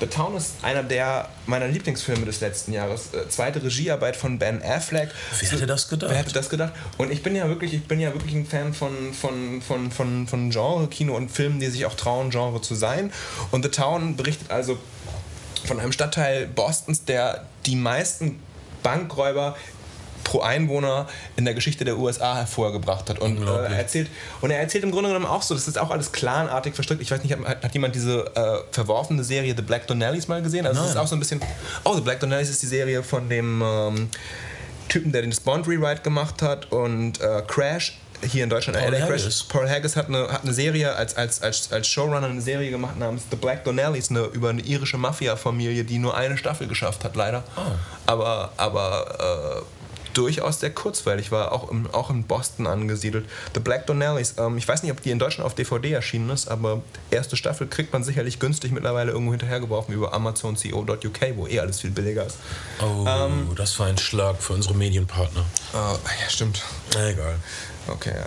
[0.00, 3.14] The Town ist einer der meiner Lieblingsfilme des letzten Jahres.
[3.14, 5.10] Äh, zweite Regiearbeit von Ben Affleck.
[5.40, 6.10] Wer hätte das gedacht?
[6.10, 6.72] Wer hätte das gedacht?
[6.98, 10.26] Und ich bin ja wirklich, ich bin ja wirklich ein Fan von, von, von, von,
[10.26, 13.10] von Genre-Kino und Filmen, die sich auch trauen, Genre zu sein.
[13.50, 14.78] Und The Town berichtet also
[15.64, 18.38] von einem Stadtteil Bostons, der die meisten
[18.82, 19.56] Bankräuber
[20.26, 21.06] pro Einwohner
[21.36, 23.20] in der Geschichte der USA hervorgebracht hat.
[23.20, 24.10] Und, äh, er erzählt,
[24.40, 27.00] und er erzählt im Grunde genommen auch so, das ist auch alles clanartig verstrickt.
[27.00, 30.66] Ich weiß nicht, hat, hat jemand diese äh, verworfene Serie The Black Donnellys mal gesehen?
[30.66, 31.04] Also es ist Nein.
[31.04, 31.40] auch so ein bisschen...
[31.84, 34.08] Oh, The Black Donnellys ist die Serie von dem ähm,
[34.88, 38.78] Typen, der den Bond Rewrite gemacht hat und äh, Crash hier in Deutschland.
[38.78, 39.22] Paul LA Crash.
[39.22, 39.44] Haggis.
[39.44, 42.98] Paul Haggis hat eine, hat eine Serie als, als, als, als Showrunner eine Serie gemacht
[42.98, 47.14] namens The Black Donnellys, eine, über eine irische Mafia-Familie, die nur eine Staffel geschafft hat,
[47.14, 47.44] leider.
[48.06, 49.75] Aber, aber äh,
[50.16, 53.26] durchaus sehr kurzweilig, war auch, im, auch in Boston angesiedelt.
[53.54, 56.48] The Black Donnellys, ähm, ich weiß nicht, ob die in Deutschland auf DVD erschienen ist,
[56.48, 61.80] aber erste Staffel kriegt man sicherlich günstig mittlerweile irgendwo hinterhergeworfen über amazon.co.uk, wo eh alles
[61.80, 62.38] viel billiger ist.
[62.80, 63.06] Oh,
[63.54, 65.44] das war ein Schlag für unsere Medienpartner.
[65.74, 66.62] Äh, ja, stimmt.
[66.94, 67.36] Na, egal.
[67.88, 68.26] Okay, ja.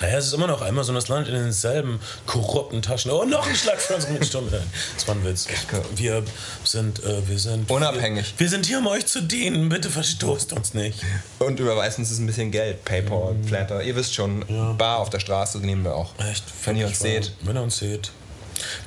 [0.00, 3.10] Naja, es ist immer noch Amazon, das landet in denselben korrupten Taschen.
[3.10, 4.60] Oh, noch ein Schlag für unsere Medienpartner.
[4.94, 5.46] Das war ein Witz.
[5.94, 6.22] Wir
[6.64, 7.70] sind, äh, wir sind...
[7.70, 8.34] Unabhängig.
[8.36, 9.68] Wir, wir sind hier, um euch zu dienen.
[9.68, 11.00] Bitte verstoßt uns nicht.
[11.38, 12.84] Und überweist uns ein bisschen Geld.
[12.84, 13.82] Paypal, Flatter.
[13.82, 14.44] Ihr wisst schon,
[14.76, 16.12] Bar auf der Straße nehmen wir auch.
[16.18, 17.32] Echt, Wenn ihr uns seht.
[17.42, 18.10] Wenn ihr uns seht.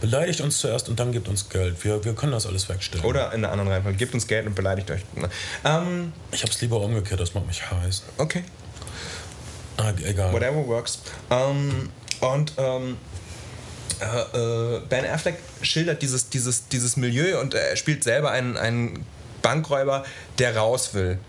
[0.01, 1.82] Beleidigt uns zuerst und dann gebt uns Geld.
[1.86, 3.05] Wir, wir können das alles wegstellen.
[3.05, 3.97] Oder in einer anderen Reihenfolge.
[3.97, 5.01] Gebt uns Geld und beleidigt euch.
[5.64, 8.03] Ähm, Ich hab's lieber umgekehrt, das macht mich heiß.
[8.18, 8.43] okay.
[9.78, 10.34] Ah, egal.
[10.34, 10.99] Whatever works.
[11.30, 12.97] Ähm, und ähm,
[14.01, 19.05] äh, äh, Ben Affleck schildert dieses, dieses, dieses Milieu und er spielt selber einen, einen
[19.41, 20.03] Bankräuber,
[20.39, 21.19] der raus will.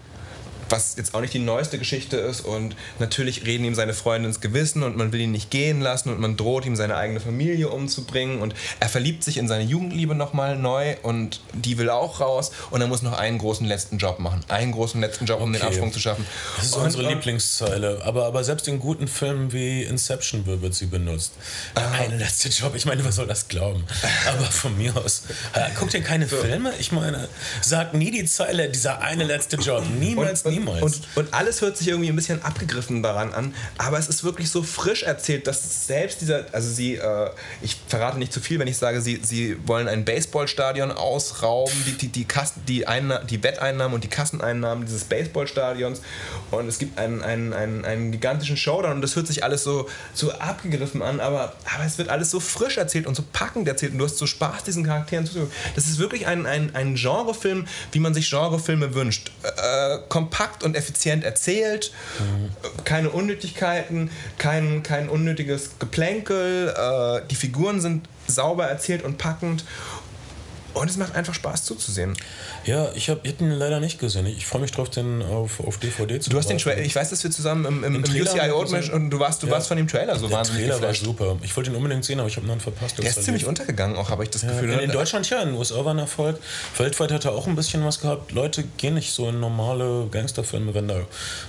[0.73, 4.41] Was jetzt auch nicht die neueste Geschichte ist und natürlich reden ihm seine Freunde ins
[4.41, 7.69] Gewissen und man will ihn nicht gehen lassen und man droht ihm seine eigene Familie
[7.69, 12.51] umzubringen und er verliebt sich in seine Jugendliebe nochmal neu und die will auch raus
[12.71, 14.41] und er muss noch einen großen letzten Job machen.
[14.49, 15.69] Einen großen letzten Job, um den Okay.
[15.69, 16.27] Absprung zu schaffen.
[16.57, 18.01] Das ist Und, unsere ähm, Lieblingszeile.
[18.05, 21.33] Aber, aber selbst in guten Filmen wie Inception wird sie benutzt.
[21.77, 21.91] Der Ah.
[21.93, 22.75] eine letzte Job.
[22.75, 23.85] Ich meine, wer soll das glauben?
[24.27, 25.25] Aber von mir aus.
[25.79, 26.73] Guckt ihr keine Filme?
[26.79, 27.29] Ich meine,
[27.61, 29.85] sagt nie die Zeile, dieser eine letzte Job.
[30.01, 30.62] Niemals, und, niemals.
[30.69, 34.51] Und, und alles hört sich irgendwie ein bisschen abgegriffen daran an, aber es ist wirklich
[34.51, 38.69] so frisch erzählt, dass selbst dieser, also sie, äh, ich verrate nicht zu viel, wenn
[38.69, 43.43] ich sage, sie, sie wollen ein Baseballstadion ausrauben, die, die, die, Kassen, die, Einna die
[43.43, 46.03] Wetteinnahmen und die Kasseneinnahmen dieses Baseballstadions
[46.51, 49.89] und es gibt einen, einen, einen, einen gigantischen Showdown und das hört sich alles so,
[50.15, 53.93] so abgegriffen an, aber, aber es wird alles so frisch erzählt und so packend erzählt
[53.93, 55.51] und du hast so Spaß, diesen Charakteren zuzuhören.
[55.75, 59.31] Das ist wirklich ein, ein, ein Genrefilm, wie man sich Genrefilme wünscht.
[59.43, 67.81] Äh, kompakt und effizient erzählt, äh, keine Unnötigkeiten, kein, kein unnötiges Geplänkel, äh, die Figuren
[67.81, 69.65] sind sauber erzählt und packend
[70.75, 72.17] und es macht einfach Spaß zuzusehen.
[72.65, 74.27] ja, ich habe ihn leider nicht gesehen.
[74.27, 76.59] Ich, freue mich drauf, den auf, auf DVD zu Du hast den.
[76.59, 78.95] Trailer, ich weiß, dass wir zusammen im, im, im Trailer UCI gesehen.
[78.95, 79.53] und du warst, du Ja.
[79.55, 81.05] warst von dem Trailer so Der wahnsinnig Trailer war geflasht.
[81.05, 81.37] super.
[81.43, 82.99] Ich wollte ihn unbedingt sehen, aber ich habe ihn dann verpasst.
[82.99, 84.71] Der ist ziemlich untergegangen auch, habe ich das Gefühl.
[84.73, 84.91] In, in?
[84.93, 86.39] Deutschland ja, in den USA war ein Erfolg.
[86.79, 88.33] Weltweit hat er auch ein bisschen was gehabt.
[88.33, 91.01] Leute gehen nicht so in normale Gangsterfilme, wenn da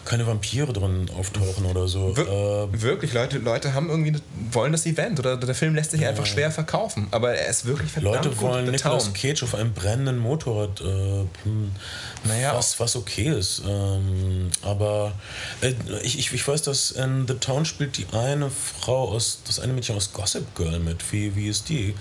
[0.05, 2.15] keine Vampire drin auftauchen oder so.
[2.17, 4.19] Wir Äh, wirklich, Leute, Leute haben irgendwie
[4.51, 7.07] wollen das Event oder der Film lässt sich einfach schwer verkaufen.
[7.11, 8.41] Aber er ist wirklich verdammt Leute gut.
[8.41, 8.71] wollen The
[9.13, 9.21] Nicolas.
[9.21, 11.71] Cage auf einem brennenden Motorrad, äh, hm,
[12.25, 12.55] Naja.
[12.55, 13.61] was, was okay ist.
[13.67, 15.13] Ähm, aber
[15.61, 19.59] äh, ich, ich, ich weiß, dass in The Town spielt die eine Frau aus, das
[19.59, 21.11] eine Mädchen aus Gossip Girl mit.
[21.11, 21.95] Wie, wie ist die?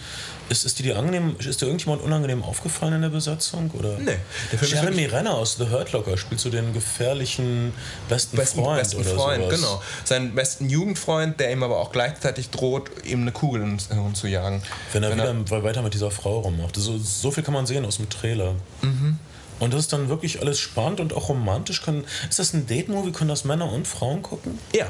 [0.49, 3.70] Ist, ist die angenehm, ist dir irgendjemand unangenehm aufgefallen in der Besetzung?
[3.70, 3.99] Oder?
[3.99, 4.16] Nee,
[4.51, 7.72] der Film Jeremy Renner aus The Hurt Locker spielt so den gefährlichen
[8.09, 9.55] besten, besten, Freund besten oder Freund, sowas.
[9.55, 9.82] genau.
[10.05, 14.26] Seinen besten Jugendfreund, der ihm aber auch gleichzeitig droht, ihm eine Kugel ins Hirn zu
[14.26, 14.62] jagen.
[14.93, 16.76] Wenn er wieder weiter mit dieser Frau rummacht.
[16.76, 18.55] So, so viel kann man sehen aus dem Trailer.
[18.82, 19.18] Mhm.
[19.61, 21.82] Und das ist dann wirklich alles spannend und auch romantisch.
[22.28, 23.12] Ist das ein Date-Movie?
[23.12, 24.59] Können das Männer und Frauen gucken?
[24.74, 24.86] Ja.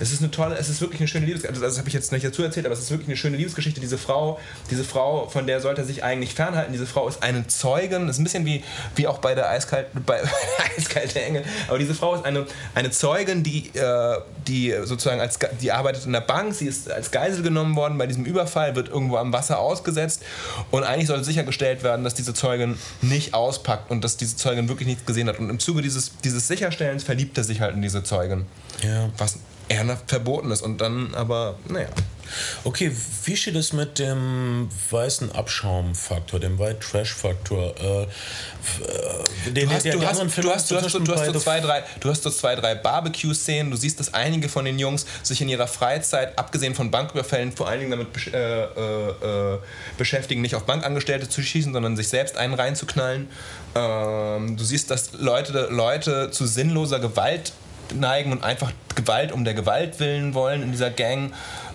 [0.00, 1.62] Es ist eine tolle, es ist wirklich eine schöne Liebesgeschichte.
[1.62, 3.80] Also das habe ich jetzt nicht dazu erzählt, aber es ist wirklich eine schöne Liebesgeschichte.
[3.80, 4.38] Diese Frau,
[4.70, 6.72] diese Frau, von der sollte er sich eigentlich fernhalten.
[6.72, 8.06] Diese Frau ist eine Zeugin.
[8.06, 8.62] Das ist ein bisschen wie,
[8.94, 10.20] wie auch bei der Eiskalt, bei
[10.76, 11.44] Eiskalte Engel.
[11.68, 14.16] Aber diese Frau ist eine, eine Zeugin, die, äh,
[14.46, 16.54] die sozusagen als die arbeitet in der Bank.
[16.54, 20.22] Sie ist als Geisel genommen worden bei diesem Überfall, wird irgendwo am Wasser ausgesetzt.
[20.70, 24.88] Und eigentlich sollte sichergestellt werden, dass diese Zeugin nicht auspackt und dass diese Zeugin wirklich
[24.88, 25.38] nichts gesehen hat.
[25.38, 28.46] Und im Zuge dieses, dieses Sicherstellens verliebt er sich halt in diese Zeugin
[28.82, 29.10] Ja.
[29.18, 29.38] was
[29.68, 31.88] eher verboten ist und dann aber, naja.
[32.64, 32.90] Okay,
[33.24, 37.72] wie steht es mit dem weißen Abschaumfaktor, dem White Trash Faktor?
[37.80, 41.20] Äh, äh, den, Du hast, du hast, du hast, du hast, so- zwischen du hast
[41.26, 43.70] so beide- zwei, drei, du hast so zwei, drei Barbecue-Szenen.
[43.70, 47.68] Du siehst, dass einige von den Jungs sich in ihrer Freizeit, abgesehen von Banküberfällen, vor
[47.68, 49.58] allen Dingen damit besch äh, äh, äh,
[49.96, 53.28] beschäftigen, nicht auf Bankangestellte zu schießen, sondern sich selbst einen reinzuknallen.
[53.76, 57.52] Ähm, du siehst, dass Leute, Leute zu sinnloser Gewalt
[57.94, 61.32] neigen und einfach Gewalt um der Gewalt willen wollen in dieser Gang.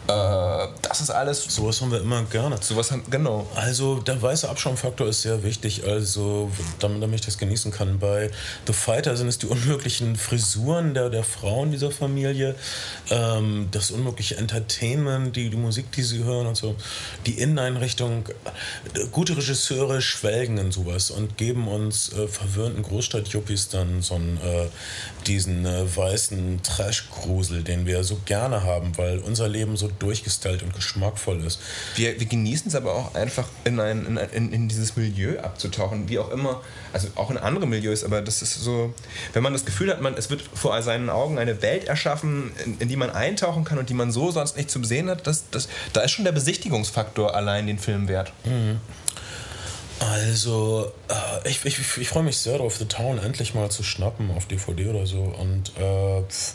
[0.08, 1.44] Äh, das ist alles.
[1.44, 2.58] Sowas haben wir immer gerne.
[2.60, 3.48] Sowas haben, genau.
[3.56, 6.50] Also der weiße Abschaumfaktor ist sehr wichtig, also
[6.80, 8.00] damit, damit ich das genießen kann.
[8.00, 8.32] Bei
[8.66, 12.56] The Fighter sind es die unmöglichen Frisuren der, der Frauen dieser Familie,
[13.10, 16.76] ähm, das unmögliche Entertainment, die, die Musik, die sie hören und so,
[17.26, 18.26] die Inneneinrichtung.
[19.12, 24.68] Gute Regisseure schwelgen in sowas und geben uns äh, verwöhnten Großstadt-Yuppies dann so einen, äh,
[25.28, 30.74] diesen äh, weißen Trash-Grusel, den wir so gerne haben, weil unser Leben so durchgestylt und
[30.74, 31.60] geschmackvoll ist.
[31.96, 36.10] Wir, wir genießen es aber auch einfach in, ein, in, ein- in, dieses Milieu abzutauchen,
[36.10, 36.62] wie auch immer,
[36.94, 38.94] also auch in andere Milieus, aber das ist so,
[39.34, 42.78] wenn man das Gefühl hat, man, es wird vor seinen Augen eine Welt erschaffen, in,
[42.80, 45.44] in die man eintauchen kann und die man so sonst nicht zu sehen hat, das,
[45.52, 48.32] das, da ist schon der Besichtigungsfaktor allein den Film wert.
[50.00, 54.32] Also, äh, ich, ich, ich freue mich sehr darauf, The Town endlich mal zu schnappen
[54.32, 55.20] auf DVD oder so.
[55.22, 56.54] Und äh, pf,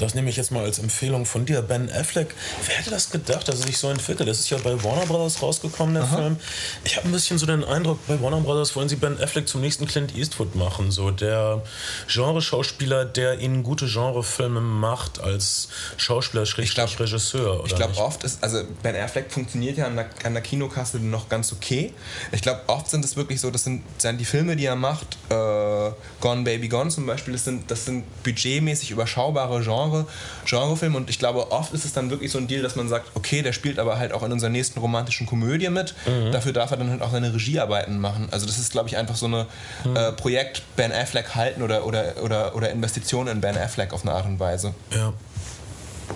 [0.00, 1.62] das nehme ich jetzt mal als Empfehlung von dir.
[1.62, 2.34] Ben Affleck,
[2.66, 4.28] wer hätte das gedacht, dass er sich so entwickelt?
[4.28, 6.36] Das ist ja bei Warner Brothers rausgekommen, der Film.
[6.84, 9.60] Ich habe ein bisschen so den Eindruck, bei Warner Brothers wollen sie Ben Affleck zum
[9.60, 10.90] nächsten Clint Eastwood machen.
[10.90, 11.62] So der
[12.08, 17.62] Genreschauspieler, der ihnen gute Genrefilme macht als Schauspieler, Schrägstrich glaub- Regisseur.
[17.66, 21.28] Ich glaube, oft ist, also Ben Affleck funktioniert ja an der, an der Kinokasse noch
[21.28, 21.92] ganz okay.
[22.32, 25.18] Ich glaube, oft sind es wirklich so, das sind, sind die Filme, die er macht,
[25.28, 25.90] äh,
[26.20, 30.06] Gone Baby Gone zum Beispiel, das sind, das sind budgetmäßig überschaubare Genre,
[30.46, 33.10] Genrefilme und ich glaube, oft ist es dann wirklich so ein Deal, dass man sagt,
[33.14, 35.94] okay, der spielt aber halt auch in unserer nächsten romantischen Komödie mit,
[36.32, 38.28] dafür darf er dann halt auch seine Regiearbeiten machen.
[38.30, 39.46] Also das ist, glaube ich, einfach so eine
[39.94, 44.12] äh, Projekt Ben Affleck halten oder, oder, oder, oder Investition in Ben Affleck auf eine
[44.12, 44.74] Art und Weise.
[44.94, 45.12] Ja.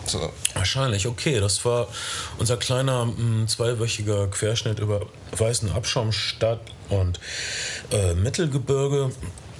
[0.07, 0.33] So.
[0.55, 1.41] Wahrscheinlich, okay.
[1.41, 1.89] Das war
[2.39, 5.03] unser kleiner mh, zweiwöchiger Querschnitt über
[5.37, 7.21] weißen Abschaumstadt und
[7.93, 9.11] äh, Mittelgebirge.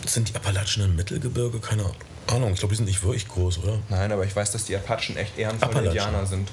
[0.07, 1.61] Sind die Appalachen im Mittelgebirge?
[1.61, 1.95] Keine Ahnung.
[2.27, 3.79] Ich glaube, die sind nicht wirklich groß, oder?
[3.89, 5.87] Nein, aber ich weiß, dass die Apachen echt ehrenvolle.
[5.87, 6.51] Indianer sind.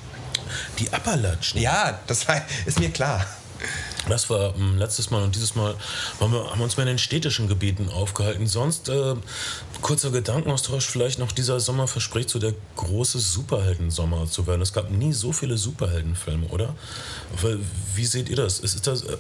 [0.79, 1.59] Die Appalachen.
[1.59, 2.25] Ja, das
[2.65, 3.25] ist mir klar.
[4.09, 5.75] Das war ähm, letztes Mal und dieses Mal
[6.19, 8.47] waren wir, haben wir uns mehr in den städtischen Gebieten aufgehalten.
[8.47, 9.15] Sonst, äh,
[9.81, 14.61] kurzer Gedankenaustausch, vielleicht noch dieser Sommer verspricht so der große Superheldensommer zu werden.
[14.61, 16.75] Es gab nie so viele Superheldenfilme, oder?
[17.41, 17.59] Weil,
[17.95, 18.59] Wie seht ihr das?
[18.59, 19.17] Ist, ist das äh,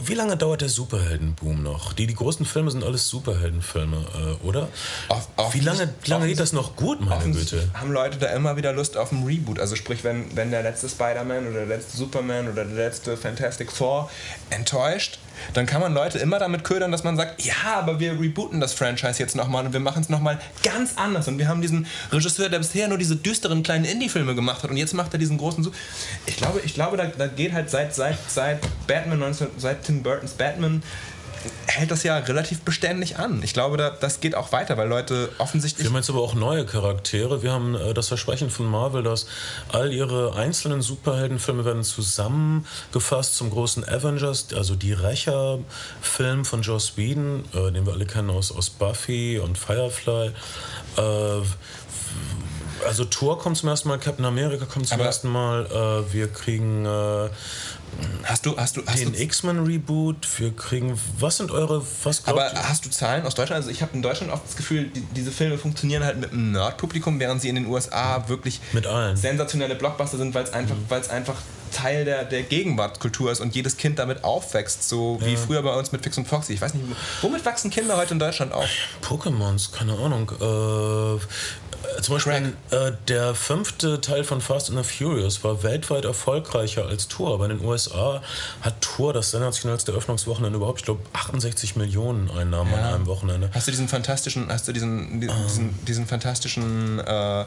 [0.00, 1.92] wie lange dauert der Superheldenboom noch?
[1.92, 3.96] Die, die großen Filme sind alles Superheldenfilme,
[4.42, 4.68] äh, oder?
[5.08, 7.68] Off- off- wie lange, lange geht das noch gut, meine Güte?
[7.74, 9.58] haben Leute da immer wieder Lust auf ein Reboot.
[9.60, 13.67] Also sprich, wenn, wenn der letzte Spider-Man oder der letzte Superman oder der letzte Fantastic
[13.70, 14.10] Four
[14.50, 15.18] enttäuscht,
[15.54, 18.72] dann kann man Leute immer damit ködern, dass man sagt, ja, aber wir rebooten das
[18.72, 21.28] Franchise jetzt nochmal und wir machen es nochmal ganz anders.
[21.28, 24.76] Und wir haben diesen Regisseur, der bisher nur diese düsteren kleinen Indie-Filme gemacht hat und
[24.76, 25.64] jetzt macht er diesen großen...
[25.64, 25.70] Su
[26.26, 30.02] ich glaube, ich glaube da, da geht halt seit, seit, seit Batman 19, seit Tim
[30.02, 30.82] Burtons Batman
[31.66, 33.42] hält das ja relativ beständig an.
[33.42, 35.84] Ich glaube, da, das geht auch weiter, weil Leute offensichtlich...
[35.84, 37.42] Wir haben jetzt aber auch neue Charaktere.
[37.42, 39.26] Wir haben äh, das Versprechen von Marvel, dass
[39.72, 47.44] all ihre einzelnen Superheldenfilme werden zusammengefasst zum großen Avengers, also die Rächer-Film von Joss Whedon,
[47.54, 50.32] äh, den wir alle kennen aus, aus Buffy und Firefly.
[50.96, 51.02] Äh,
[52.86, 55.66] also Thor kommt zum ersten Mal, Captain America kommt zum Aber- ersten Mal.
[55.66, 57.28] Äh, wir kriegen äh,
[58.24, 60.28] Hast du, hast du, hast den du, X-Men-Reboot.
[60.38, 60.98] Wir kriegen.
[61.18, 61.84] Was sind eure.
[62.04, 62.68] Was aber ihr?
[62.68, 63.62] hast du Zahlen aus Deutschland?
[63.62, 66.52] Also ich habe in Deutschland oft das Gefühl, die, diese Filme funktionieren halt mit einem
[66.52, 69.16] Nerd-Publikum, während sie in den USA wirklich Mit allen.
[69.16, 71.36] sensationelle Blockbuster sind, weil es einfach, weil's einfach
[71.70, 75.92] Teil der, der Gegenwartskultur ist und jedes Kind damit aufwächst, so wie früher bei uns
[75.92, 76.54] mit Fix und Foxy.
[76.54, 76.84] Ich weiß nicht,
[77.22, 78.66] womit wachsen Kinder heute in Deutschland auf?
[79.02, 80.30] Pokémons, keine Ahnung.
[80.40, 81.20] Äh,
[82.02, 87.08] zum Beispiel äh, der fünfte Teil von Fast and the Furious war weltweit erfolgreicher als
[87.08, 88.22] Tour, aber in den USA
[88.60, 93.50] hat Tour das sensationellste Eröffnungswochenende überhaupt, ich glaube 68 Millionen Einnahmen an einem Wochenende.
[93.54, 97.44] Hast du diesen fantastischen, hast du diesen, di- diesen, diesen fantastischen äh,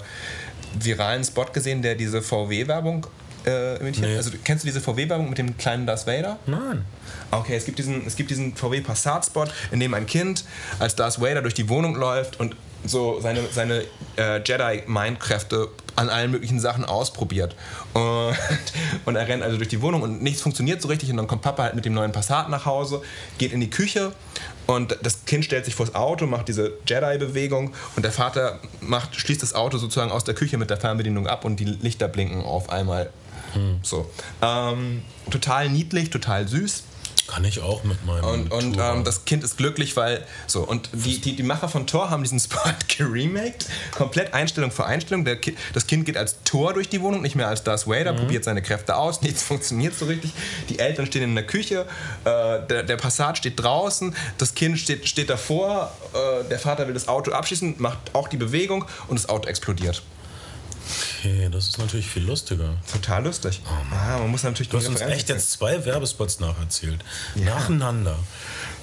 [0.79, 3.07] viralen Spot gesehen, der diese VW-Werbung
[3.45, 4.09] äh, imitiert?
[4.09, 4.17] Nee.
[4.17, 6.37] Also kennst du diese VW-Werbung mit dem kleinen Darth Vader?
[6.45, 6.85] Nein.
[7.31, 10.45] Okay, es gibt diesen, es gibt diesen VW Passat-Spot, in dem ein Kind
[10.79, 13.83] als Darth Vader durch die Wohnung läuft und so seine, seine
[14.17, 17.55] äh, Jedi-Mindkräfte an allen möglichen Sachen ausprobiert.
[17.93, 18.35] Und,
[19.05, 21.41] und er rennt also durch die Wohnung und nichts funktioniert so richtig und dann kommt
[21.41, 23.01] Papa halt mit dem neuen Passat nach Hause,
[23.37, 24.13] geht in die Küche
[24.67, 29.41] und das Kind stellt sich vors Auto, macht diese Jedi-Bewegung und der Vater macht, schließt
[29.41, 32.69] das Auto sozusagen aus der Küche mit der Fernbedienung ab und die Lichter blinken auf
[32.69, 33.09] einmal.
[33.83, 34.09] So.
[34.41, 36.83] Ähm, total niedlich, total süß.
[37.31, 38.25] Kann ich auch mit meinem.
[38.25, 41.87] Und, und ähm, das Kind ist glücklich, weil so und die, die, die Macher von
[41.87, 45.23] Thor haben diesen Spot geremaked, komplett Einstellung für Einstellung.
[45.23, 48.11] Der Ki das Kind geht als Thor durch die Wohnung, nicht mehr als Darth Vader,
[48.13, 50.33] probiert seine Kräfte aus, nichts funktioniert so richtig.
[50.67, 51.85] Die Eltern stehen in der Küche,
[52.25, 56.93] äh, der, der Passat steht draußen, das Kind steht, steht davor, äh, der Vater will
[56.93, 60.03] das Auto abschießen, macht auch die Bewegung und das Auto explodiert.
[61.23, 62.73] Okay, das ist natürlich viel lustiger.
[62.91, 63.61] Total lustig.
[63.91, 67.03] ah, man muss natürlich Du hast uns echt jetzt zwei Werbespots nacherzählt.
[67.35, 68.17] Nacheinander.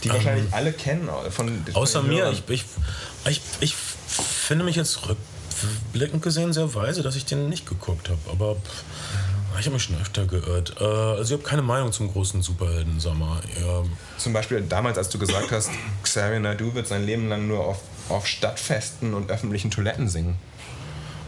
[0.04, 2.64] die wahrscheinlich alle kennen von Außer von den mir, ich, ich,
[3.26, 8.20] ich, ich finde mich jetzt rückblickend gesehen sehr weise, dass ich den nicht geguckt habe.
[8.30, 8.56] Aber
[9.58, 10.74] ich habe mich schon öfter geirrt.
[10.80, 13.40] Äh, Also ich habe keine Meinung zum großen Superhelden-Sommer.
[13.60, 13.82] Ja,
[14.16, 15.70] Zum Beispiel damals, als du gesagt hast,
[16.04, 20.36] Xavier Naidoo wird sein Leben lang nur auf, auf Stadtfesten und öffentlichen Toiletten singen.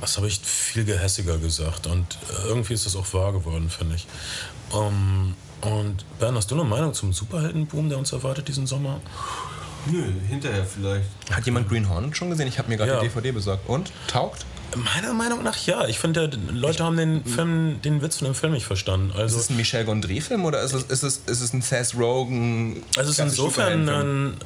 [0.01, 3.97] Das habe ich viel gehässiger gesagt und äh, irgendwie ist das auch wahr geworden, finde
[3.97, 4.07] ich.
[4.73, 9.01] Ähm, und Bernd, hast du eine Meinung zum Superheldenboom, der uns erwartet diesen Sommer?
[9.87, 11.07] Nö, hinterher vielleicht.
[11.31, 12.49] Hat jemand Green Hornet schon gesehen?
[12.49, 13.01] Ich habe mir gerade Ja.
[13.01, 13.69] die DVD besorgt.
[13.69, 13.93] Und?
[14.07, 14.45] Taugt?
[14.77, 15.87] Meiner Meinung nach ja.
[15.87, 19.11] Ich finde, Leute haben den Film, den Witz von dem Film nicht verstanden.
[19.11, 21.95] Ist Also, es ein Michel Gondry-Film oder ist es, ist, es, ist es ein Seth
[21.97, 22.83] Rogen?
[22.97, 24.37] also es ist insofern ein,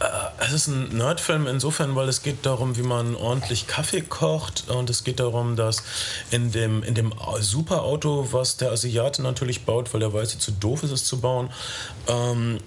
[0.00, 0.04] äh,
[0.44, 4.90] es ist ein Nerdfilm insofern, weil es geht darum, wie man ordentlich Kaffee kocht und
[4.90, 5.82] es geht darum, dass
[6.30, 10.82] in dem, in dem Superauto, was der Asiate natürlich baut, weil der Weiße zu doof
[10.82, 11.50] ist, es zu bauen,
[12.06, 12.58] ähm,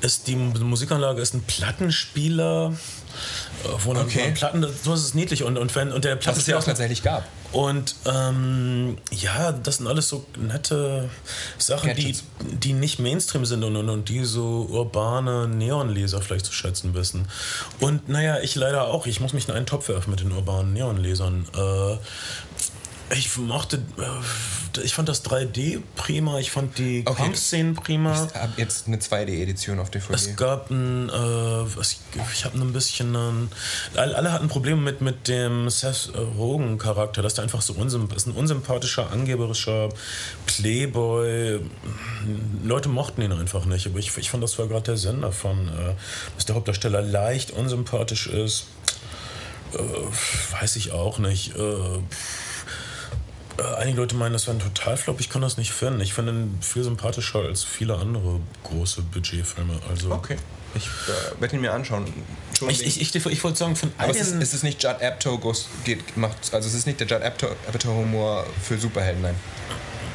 [0.00, 2.74] ist die Musikanlage ist ein Plattenspieler.
[3.64, 4.32] Äh, Wo dann Okay.
[4.34, 7.24] Platten, das ist niedlich und, und, wenn, und der Was es ja auch tatsächlich gab.
[7.52, 11.08] Und ähm, ja, das sind alles so nette
[11.56, 16.52] Sachen, die, die nicht Mainstream sind und, und, und die so urbane Neonleser vielleicht zu
[16.52, 17.28] schätzen wissen.
[17.78, 19.06] Und naja, ich leider auch.
[19.06, 21.46] Ich muss mich in einen Topf werfen mit den urbanen Neonlesern.
[21.54, 21.96] Äh,
[23.16, 27.22] ich mochte, äh, ich fand das 3D prima, ich fand die Okay.
[27.22, 28.12] Kampfszenen prima.
[28.12, 30.14] Ich habe jetzt eine 2D-Edition auf DVD.
[30.14, 31.98] Es gab ein, äh, ich,
[32.32, 33.48] ich habe ein bisschen, ein,
[33.94, 38.26] alle, alle hatten Probleme mit, mit dem Seth Rogen-Charakter, dass der einfach so unsymp ist
[38.26, 39.88] ein unsympathischer, angeberischer
[40.46, 41.60] Playboy.
[42.64, 45.68] Leute mochten ihn einfach nicht, aber ich, ich fand, das war gerade der Sinn davon,
[45.68, 45.94] äh,
[46.36, 48.66] dass der Hauptdarsteller leicht unsympathisch ist.
[49.72, 51.54] Äh, weiß ich auch nicht.
[51.56, 51.98] Äh,
[53.78, 55.20] Einige Leute meinen, das wäre ein Totalflop.
[55.20, 56.00] Ich kann das nicht finden.
[56.00, 59.78] Ich finde ihn viel sympathischer als viele andere große Budgetfilme.
[59.88, 60.36] Also Okay.
[60.76, 62.12] Ich äh, werde ihn mir anschauen.
[62.58, 65.00] Schon ich, ich, ich, ich wollte sagen, von aber es ist, es ist nicht Judd
[65.00, 65.38] Apatow
[65.84, 69.36] geht, macht, also es ist nicht der Judd Apatow, Humor für Superhelden, nein.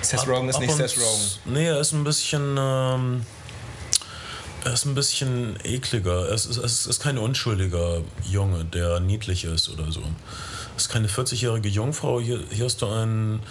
[0.01, 1.23] Seth Rogen ist nicht Seth Rogen.
[1.45, 2.57] Nee, er ist ein bisschen...
[2.59, 3.25] Ähm,
[4.65, 6.27] er ist ein bisschen ekliger.
[6.27, 10.03] Er ist, es ist kein unschuldiger Junge, der niedlich ist oder so.
[10.79, 12.21] Ist keine 40-jährige Jungfrau.
[12.21, 13.41] Hier, hier hast du einen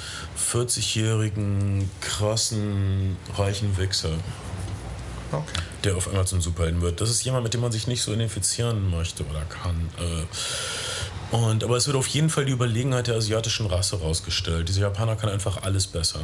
[0.51, 4.11] 40-jährigen, krassen, reichen Wichser.
[5.31, 5.61] Okay.
[5.85, 7.03] der auf einmal zum Superhelden wird.
[7.03, 9.91] Das ist jemand, mit dem man sich nicht so identifizieren möchte oder kann.
[9.99, 14.71] Äh, Und, aber es wird auf jeden Fall die Überlegenheit der asiatischen Rasse rausgestellt.
[14.71, 16.21] Diese Japaner kann einfach alles besser.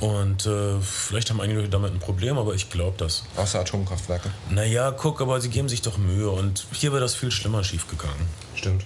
[0.00, 3.22] Und äh, vielleicht haben einige damit ein Problem, aber ich glaube das.
[3.36, 4.30] Außer Atomkraftwerke.
[4.50, 8.26] Naja, guck, aber sie geben sich doch Mühe und hier wäre das viel schlimmer schiefgegangen.
[8.56, 8.82] Stimmt.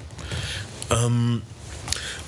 [0.91, 1.43] Ähm,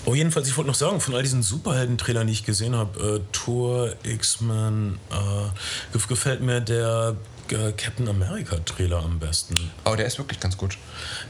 [0.05, 3.21] oh, jedenfalls, ich wollte noch sagen, von all diesen Superhelden-Trailern, die ich gesehen habe, äh,
[3.33, 7.17] Thor, X-Men, äh, gef- gefällt mir der
[7.51, 9.55] äh, Captain America-Trailer am besten.
[9.85, 10.77] Aber der ist wirklich ganz gut.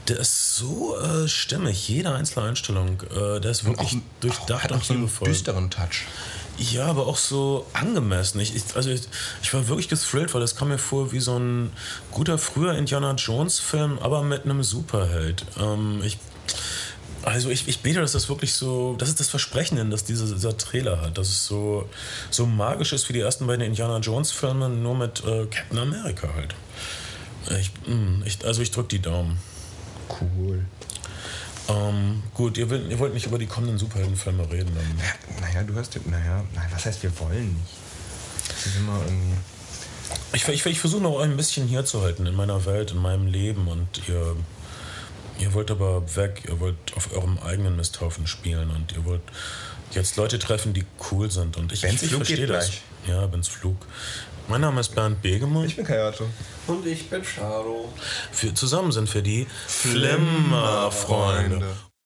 [0.07, 3.01] Der ist so äh, stimmig, jede einzelne Einstellung.
[3.15, 5.27] Äh, der ist wirklich Auch, durchdacht hat und auch so einen liebevoll.
[5.29, 6.05] düsteren Touch.
[6.57, 8.41] Ja, aber auch so angemessen.
[8.41, 9.03] Ich, ich, also ich,
[9.41, 11.71] ich war wirklich gethrillt, weil das kam mir vor wie so ein
[12.11, 15.45] guter früher Indiana Jones-Film, aber mit einem Superheld.
[15.57, 16.17] Ähm, ich,
[17.23, 20.57] also ich, ich bete, dass das wirklich so, das ist das Versprechen, das dieser, dieser
[20.57, 21.87] Trailer hat, dass es so,
[22.29, 26.55] so magisch ist wie die ersten beiden Indiana Jones-Filme, nur mit äh, Captain America halt.
[27.59, 29.37] Ich, mh, ich, also ich drück die Daumen.
[30.21, 30.65] Cool.
[31.69, 34.71] Ähm, gut, ihr, will, ihr wollt nicht über die kommenden Superheldenfilme reden.
[34.75, 34.97] Dann.
[34.97, 35.95] Ja, naja, du hast.
[36.07, 37.75] Naja, nein, was heißt, wir wollen nicht?
[38.47, 39.37] Das ist immer irgendwie.
[40.33, 43.27] Ich, ich, ich versuche noch ein bisschen hier zu halten in meiner Welt, in meinem
[43.27, 44.35] Leben und ihr,
[45.39, 49.21] ihr wollt aber weg, ihr wollt auf eurem eigenen Misthaufen spielen und ihr wollt
[49.91, 52.65] jetzt Leute treffen, die cool sind und ich, Ben's ich Flug verstehe geht das.
[52.69, 52.81] gleich.
[53.07, 53.77] Ja, Ben's Flug.
[54.47, 55.65] Mein Name ist Bernd Begemann.
[55.65, 56.25] Ich bin Kayato.
[56.67, 57.91] Und ich bin Charo.
[58.31, 61.63] Für, zusammen sind wir die Flimmerfreunde.